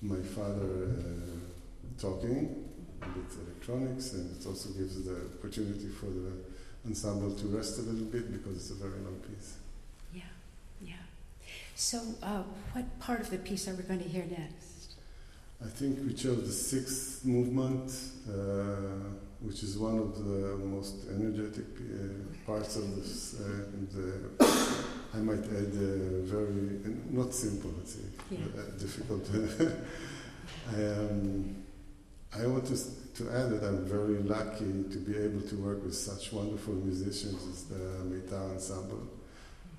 [0.01, 2.62] my father uh, talking
[3.15, 6.31] with electronics, and it also gives the opportunity for the
[6.85, 9.53] ensemble to rest a little bit because it's a very long piece.
[10.13, 10.21] Yeah,
[10.81, 10.93] yeah.
[11.75, 12.43] So, uh,
[12.73, 14.95] what part of the piece are we going to hear next?
[15.63, 17.89] I think we chose the sixth movement,
[18.27, 23.35] uh, which is one of the most energetic uh, parts of this.
[23.39, 24.45] Uh, and, uh,
[25.15, 26.81] I might add uh, very,
[27.11, 28.01] not simple, let's say,
[28.31, 28.39] Yeah.
[28.57, 29.29] uh, difficult.
[30.75, 31.62] I, um,
[32.39, 35.95] I want to, to add that I'm very lucky to be able to work with
[35.95, 37.75] such wonderful musicians as the
[38.05, 39.07] Meitar Ensemble.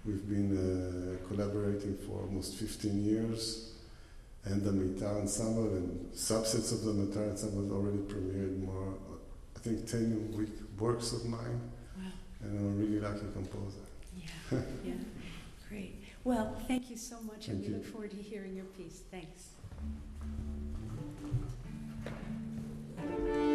[0.05, 3.73] We've been uh, collaborating for almost 15 years,
[4.45, 8.95] and the Meitar Ensemble and subsets of the Meitar Ensemble already premiered more,
[9.57, 11.61] I think, 10 week works of mine,
[11.97, 12.03] Wow.
[12.43, 13.79] and I'm a really lucky composer.
[14.17, 14.93] Yeah, yeah.
[15.69, 15.97] Great.
[16.23, 17.75] Well, thank you so much, and we you.
[17.75, 19.01] look forward to hearing your piece.
[19.11, 19.54] Thanks.
[23.07, 23.54] Thank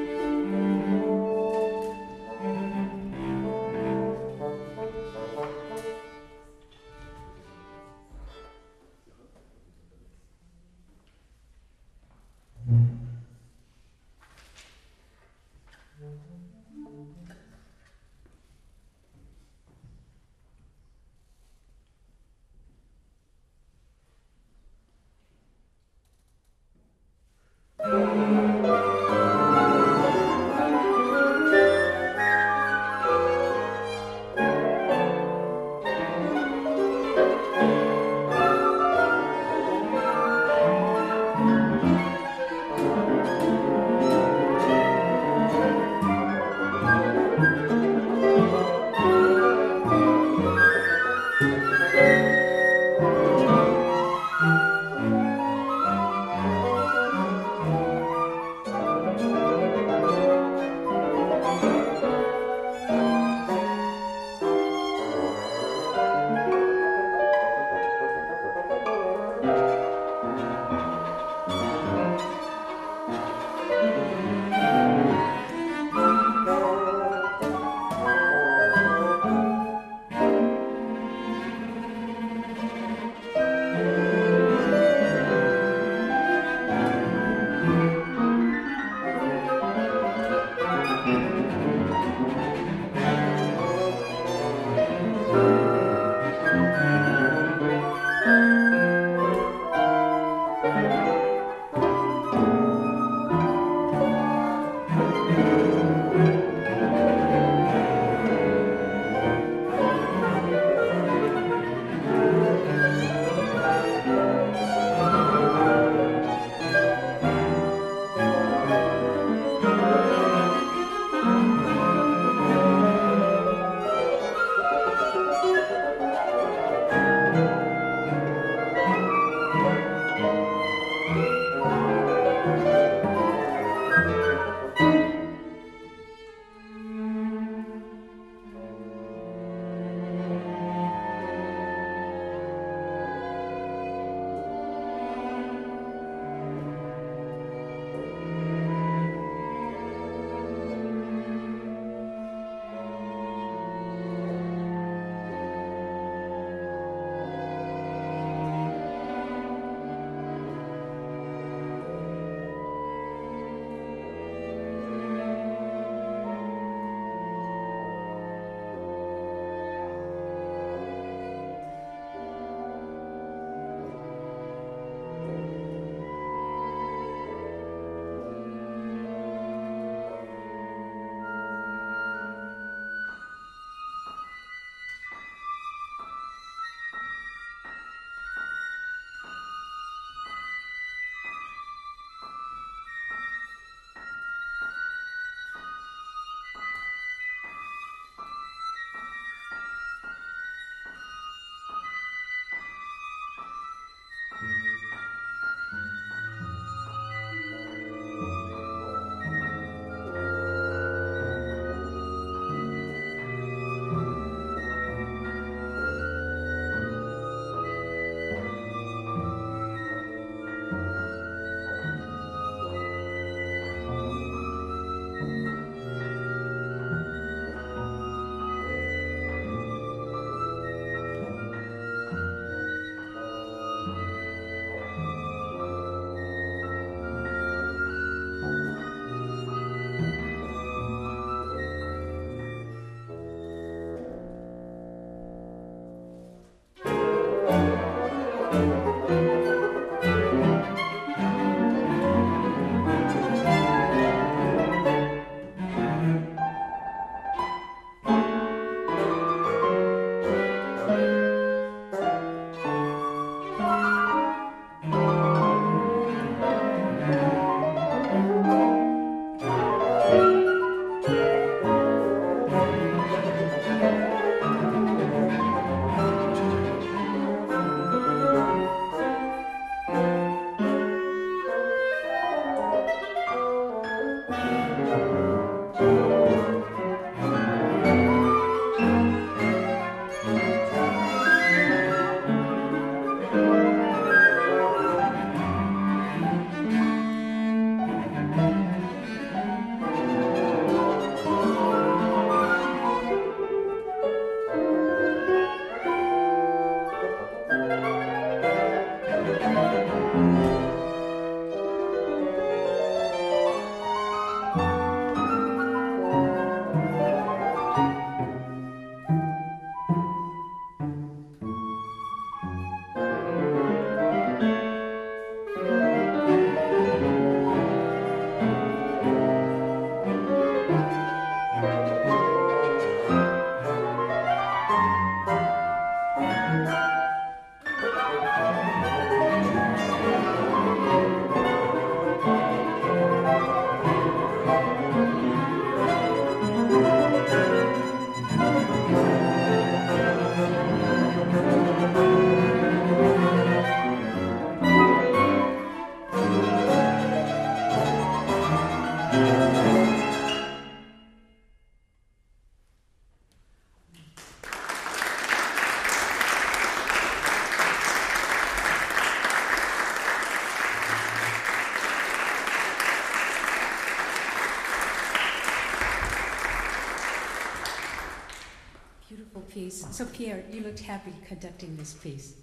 [379.69, 382.33] So Pierre, you looked happy conducting this piece.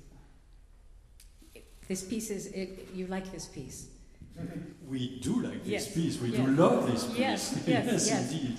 [1.88, 3.88] This piece is, it, you like this piece?
[4.88, 5.94] We do like this Yes.
[5.94, 6.20] piece.
[6.20, 6.46] We Yeah.
[6.46, 7.18] do love this piece.
[7.18, 8.32] Yes, yes, yes.
[8.32, 8.56] indeed.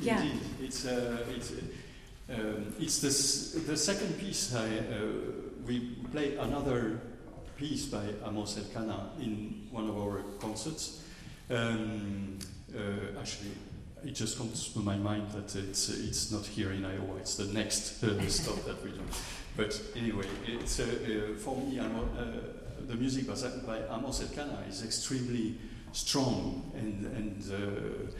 [0.00, 0.22] Yeah.
[0.22, 0.40] Indeed.
[0.60, 3.12] It's uh, it's uh, um, it's the
[3.72, 4.54] the second piece.
[4.54, 5.02] I, uh,
[5.66, 7.00] we play another
[7.56, 11.02] piece by Amos Elkana in one of our concerts.
[11.50, 12.38] Um,
[12.74, 13.52] uh, actually,
[14.04, 17.16] it just comes to my mind that it's it's not here in Iowa.
[17.18, 19.00] It's the next uh, stop that we do.
[19.56, 21.78] But anyway, it's uh, uh, for me.
[21.78, 21.86] Uh,
[22.86, 23.34] the music by,
[23.66, 25.54] by Amos Elkana is extremely
[25.92, 28.10] strong and and uh,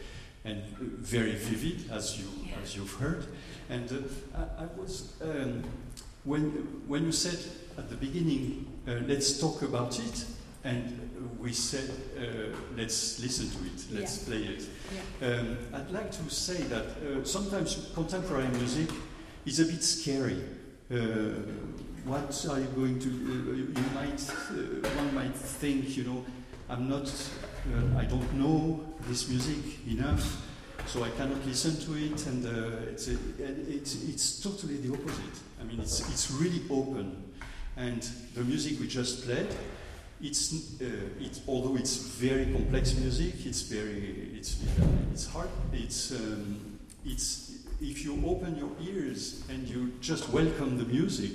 [0.45, 0.63] and
[0.99, 2.27] very vivid, as you
[2.63, 3.25] as you've heard.
[3.69, 5.63] And uh, I, I was um,
[6.23, 6.51] when
[6.87, 7.39] when you said
[7.77, 10.25] at the beginning, uh, let's talk about it,
[10.63, 11.09] and
[11.39, 12.21] we said, uh,
[12.77, 14.25] let's listen to it, let's Yeah.
[14.27, 14.63] play it.
[14.91, 15.27] Yeah.
[15.27, 18.89] Um, I'd like to say that uh, sometimes contemporary music
[19.45, 20.41] is a bit scary.
[20.91, 20.95] Uh,
[22.03, 23.09] what are you going to?
[23.09, 26.25] Uh, you might, uh, one might think, you know,
[26.69, 30.41] I'm not, uh, I don't know this music enough,
[30.87, 35.39] so I cannot listen to it, and uh, it's, a, it's it's totally the opposite.
[35.59, 37.23] I mean, it's it's really open,
[37.77, 38.01] and
[38.33, 39.47] the music we just played,
[40.21, 40.85] it's uh,
[41.47, 44.61] although it's very complex music, it's very it's
[45.11, 45.49] it's hard.
[45.73, 47.51] It's um, it's
[47.81, 51.31] if you open your ears and you just welcome the music,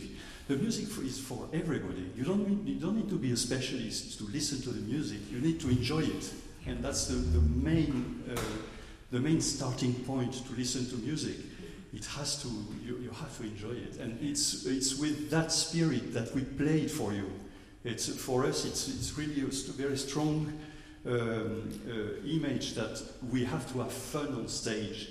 [0.49, 2.11] the music is for everybody.
[2.17, 5.19] You don't need, you don't need to be a specialist to listen to the music.
[5.31, 6.33] You need to enjoy it,
[6.67, 8.41] and that's the the main uh,
[9.11, 11.37] the main starting point to listen to music.
[11.93, 12.49] It has to
[12.85, 16.83] you, you have to enjoy it, and it's it's with that spirit that we play
[16.83, 17.31] it for you.
[17.87, 18.65] It's for us.
[18.65, 20.53] It's it's really a very strong
[21.07, 25.11] um, uh, image that we have to have fun on stage,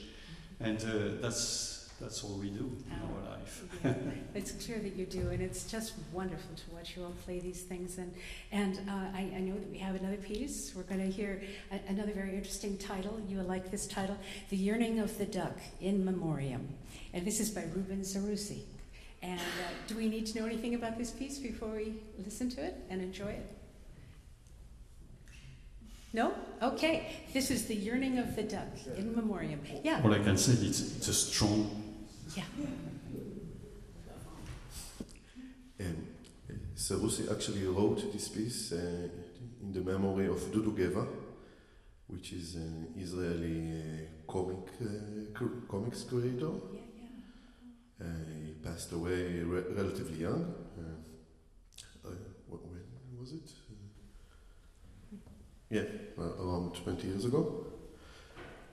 [0.59, 3.63] and uh, that's that's all we do in our life.
[3.81, 3.93] Yeah,
[4.35, 7.61] it's clear that you do, and it's just wonderful to watch you all play these
[7.61, 7.97] things.
[7.97, 8.13] And
[8.51, 10.73] and uh, I, I know that we have another piece.
[10.75, 13.21] We're going to hear a, another very interesting title.
[13.29, 14.17] You will like this title,
[14.49, 16.67] "The Yearning of the Duck in Memoriam,"
[17.13, 18.63] and this is by Ruben Seroussi.
[19.25, 22.63] And uh, do we need to know anything about this piece before we listen to
[22.63, 23.49] it and enjoy it?
[26.13, 26.31] No?
[26.61, 27.07] Okay.
[27.33, 29.59] This is the yearning of the duck in memoriam.
[29.83, 30.01] Yeah.
[30.03, 31.59] All I can say is it's a strong
[32.37, 32.43] Yeah.
[35.79, 36.07] Um,
[36.75, 39.09] Seroussi actually wrote this piece uh,
[39.61, 41.05] in the memory of Dudu Geva,
[42.07, 46.51] which is an Israeli uh, comic uh, cr- comics creator.
[46.73, 46.81] Yeah,
[47.99, 48.07] yeah.
[48.65, 50.53] Passed away re- relatively young.
[50.77, 52.11] Uh, uh,
[52.49, 53.51] wh- when was it?
[55.13, 55.17] Uh,
[55.69, 55.83] yeah,
[56.17, 57.67] around 20 years ago.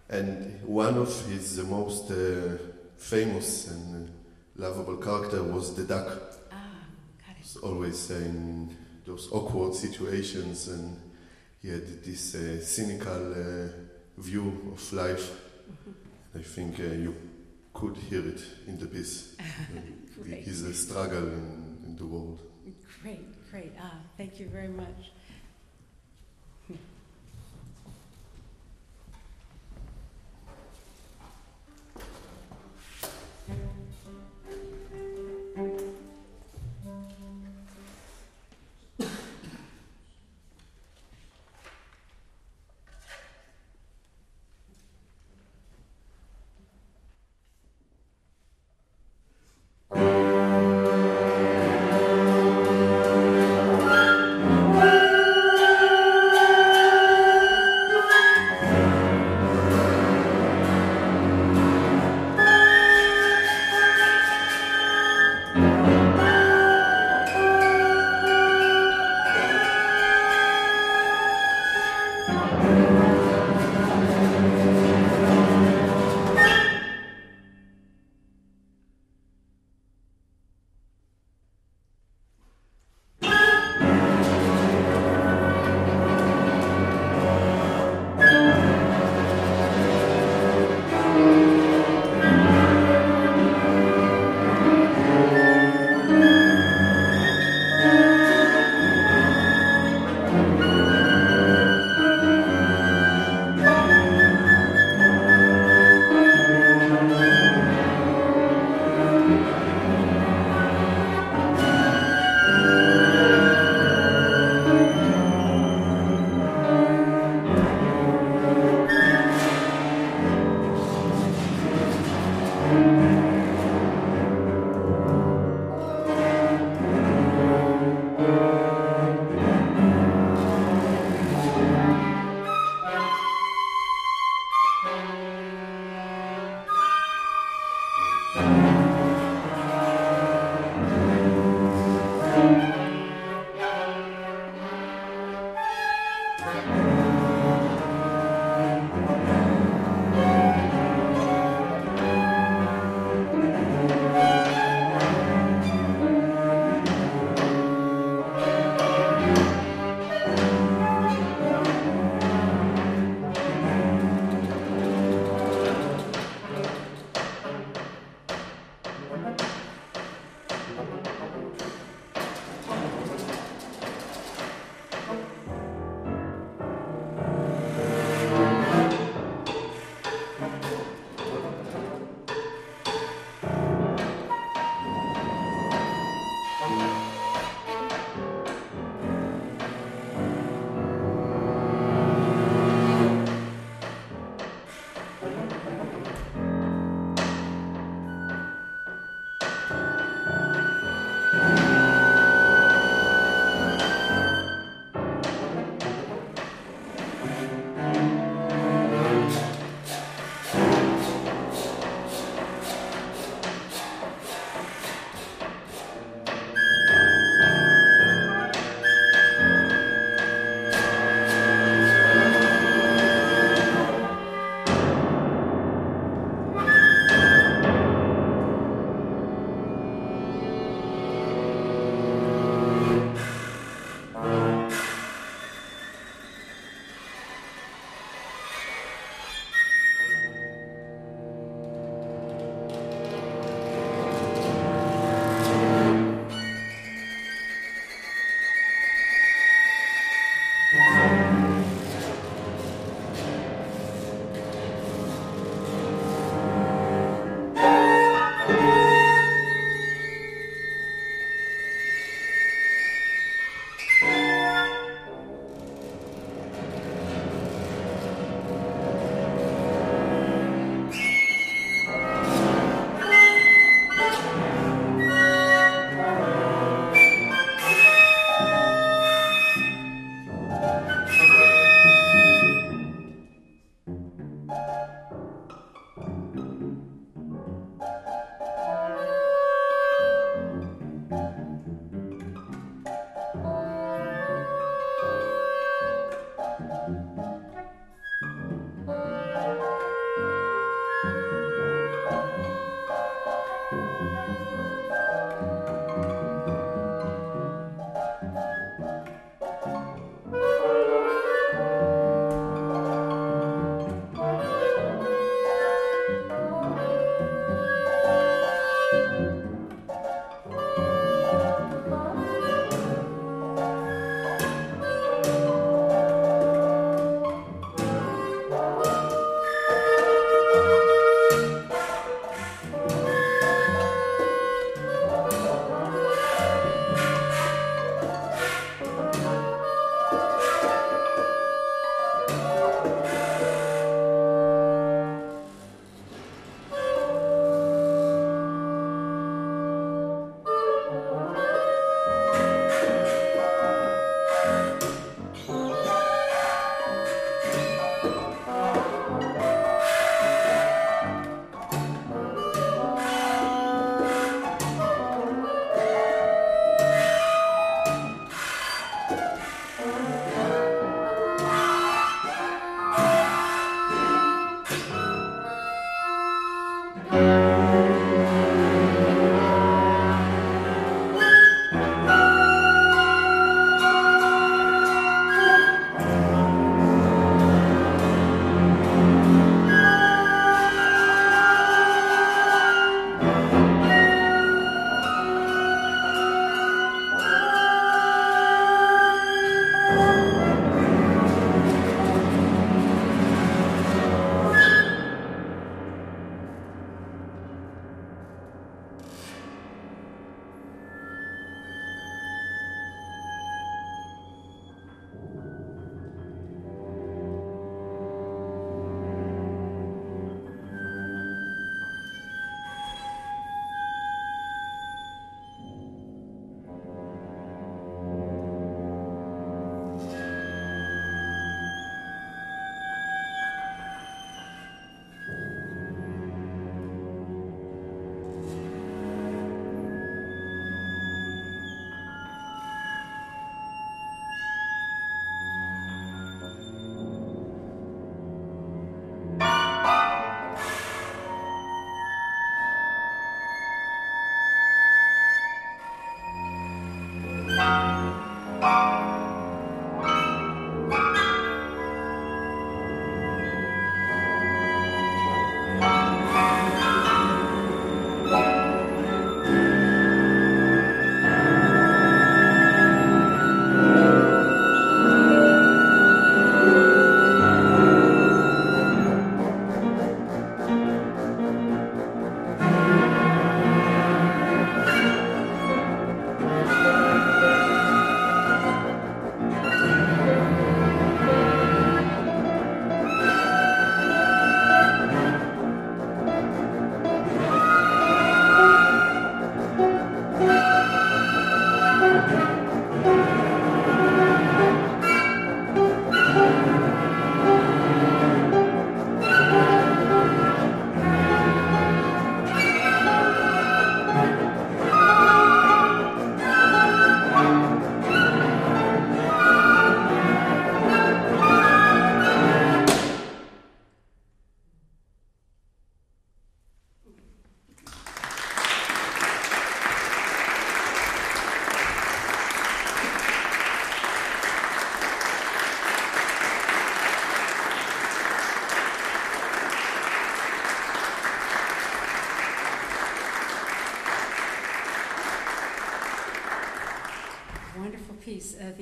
[0.09, 2.57] And one of his most uh,
[2.97, 4.11] famous and
[4.57, 6.09] lovable character was the duck.
[6.51, 6.87] Ah,
[7.27, 7.63] got it.
[7.63, 8.75] always in
[9.05, 10.97] those awkward situations, and
[11.61, 13.69] he had this uh, cynical uh,
[14.19, 15.31] view of life.
[16.35, 17.15] I think uh, you
[17.83, 19.35] could hear it in the piece.
[19.41, 19.43] Uh,
[20.63, 22.39] a struggle in, in the world.
[23.03, 23.73] Great, great.
[23.81, 25.11] Ah, thank you very much.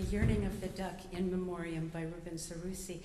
[0.02, 3.00] Yearning of the Duck in Memoriam by Ruben Seroussi.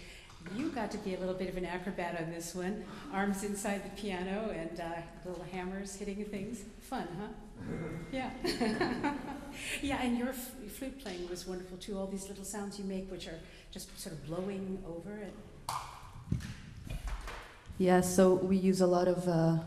[0.56, 2.84] You got to be a little bit of an acrobat on this one.
[3.12, 6.62] Arms inside the piano and uh, little hammers hitting things.
[6.82, 7.28] Fun, huh?
[8.12, 8.30] Yeah.
[9.82, 11.98] yeah, and your f- flute playing was wonderful too.
[11.98, 13.40] All these little sounds you make, which are
[13.72, 15.34] just sort of blowing over it.
[17.78, 19.58] Yeah, so we use a lot of uh,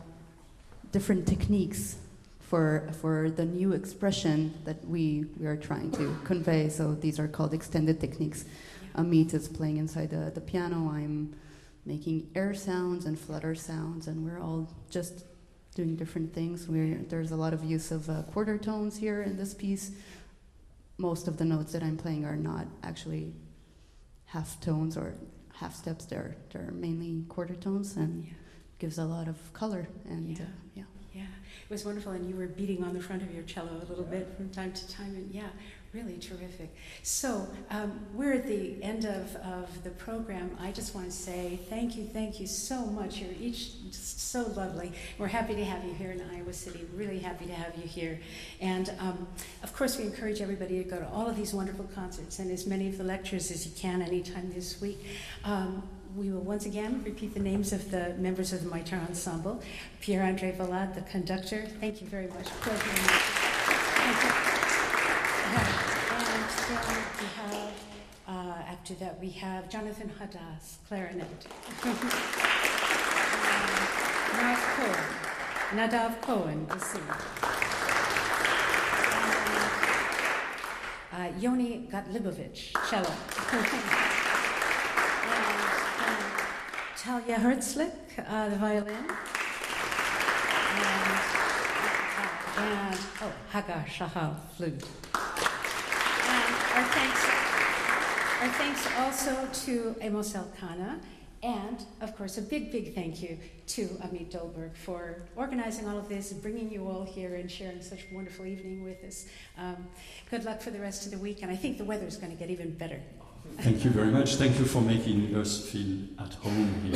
[0.91, 1.97] different techniques
[2.49, 5.03] for for the new expression that we
[5.39, 6.67] we are trying to convey.
[6.69, 8.45] So these are called extended techniques.
[8.95, 10.89] Amit is playing inside the, the piano.
[10.99, 11.35] I'm
[11.85, 15.25] making air sounds and flutter sounds, and we're all just
[15.75, 16.67] doing different things.
[16.67, 19.91] We're, there's a lot of use of uh, quarter tones here in this piece.
[20.97, 23.31] Most of the notes that I'm playing are not actually
[24.25, 25.13] half tones or
[25.53, 26.05] half steps.
[26.05, 28.31] They're they're mainly quarter tones, and Yeah.
[28.79, 29.87] gives a lot of color.
[30.09, 30.45] And Yeah.
[30.45, 30.47] uh,
[30.79, 30.83] yeah.
[31.13, 33.85] Yeah, it was wonderful, and you were beating on the front of your cello a
[33.89, 35.47] little bit from time to time, and yeah,
[35.91, 36.69] really terrific.
[37.01, 40.55] So um, we're at the end of, of the program.
[40.59, 43.17] I just want to say thank you, thank you so much.
[43.17, 44.91] You're each just so lovely.
[45.17, 46.87] We're happy to have you here in Iowa City.
[46.93, 48.19] Really happy to have you here,
[48.61, 49.27] and um,
[49.63, 52.67] of course we encourage everybody to go to all of these wonderful concerts and as
[52.67, 55.03] many of the lectures as you can anytime this week.
[55.43, 55.81] Um,
[56.15, 59.61] we will once again repeat the names of the members of the Meitar Ensemble.
[60.01, 61.67] Pierre Andre Valade, the conductor.
[61.79, 62.47] Thank you very much.
[62.47, 62.71] You.
[62.71, 62.75] And
[66.27, 67.73] then we have,
[68.27, 71.47] uh, after that, we have Jonathan Hadas, clarinet.
[74.39, 75.05] Nadav Cohen,
[75.75, 77.03] Nadav Cohen, bassoon.
[81.11, 83.13] And, uh, Yoni Gotlibovich, cello.
[87.09, 88.95] uh, Talia Herzlich, uh, the violin.
[88.95, 89.07] And,
[92.55, 94.83] uh, and oh, Hagar Shahal, flute.
[96.27, 97.21] And our thanks,
[98.41, 100.99] our thanks also to Amos Elkana,
[101.41, 106.09] and of course, a big, big thank you to Amit Dolberg for organizing all of
[106.09, 109.25] this bringing you all here and sharing such a wonderful evening with us.
[109.57, 109.87] Um,
[110.29, 112.31] good luck for the rest of the week, and I think the weather is going
[112.31, 113.01] to get even better.
[113.57, 114.35] Thank you very much.
[114.35, 116.95] Thank you for making us feel at home here.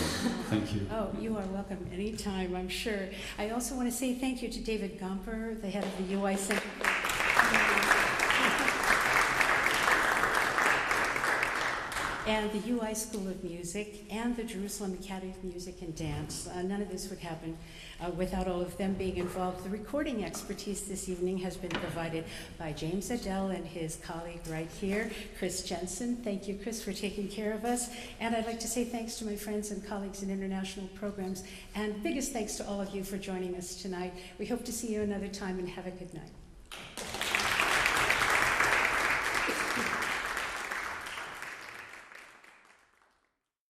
[0.50, 0.88] Thank you.
[0.92, 3.10] Oh, you are welcome anytime, I'm sure.
[3.38, 6.38] I also want to say thank you to David Gompper, the head of the UI
[6.38, 6.62] Center.
[12.26, 16.48] And the UI School of Music and the Jerusalem Academy of Music and Dance.
[16.48, 17.58] Uh, none of this would happen
[18.02, 19.66] uh, without all of them being involved.
[19.66, 22.24] The recording expertise this evening has been provided
[22.58, 26.16] by James Adele and his colleague right here, Chris Jensen.
[26.18, 27.90] Thank you, Chris, for taking care of us.
[28.22, 31.44] And I'd like to say thanks to my friends and colleagues in international programs,
[31.76, 34.14] and biggest thanks to all of you for joining us tonight.
[34.40, 37.33] We hope to see you another time, and have a good night.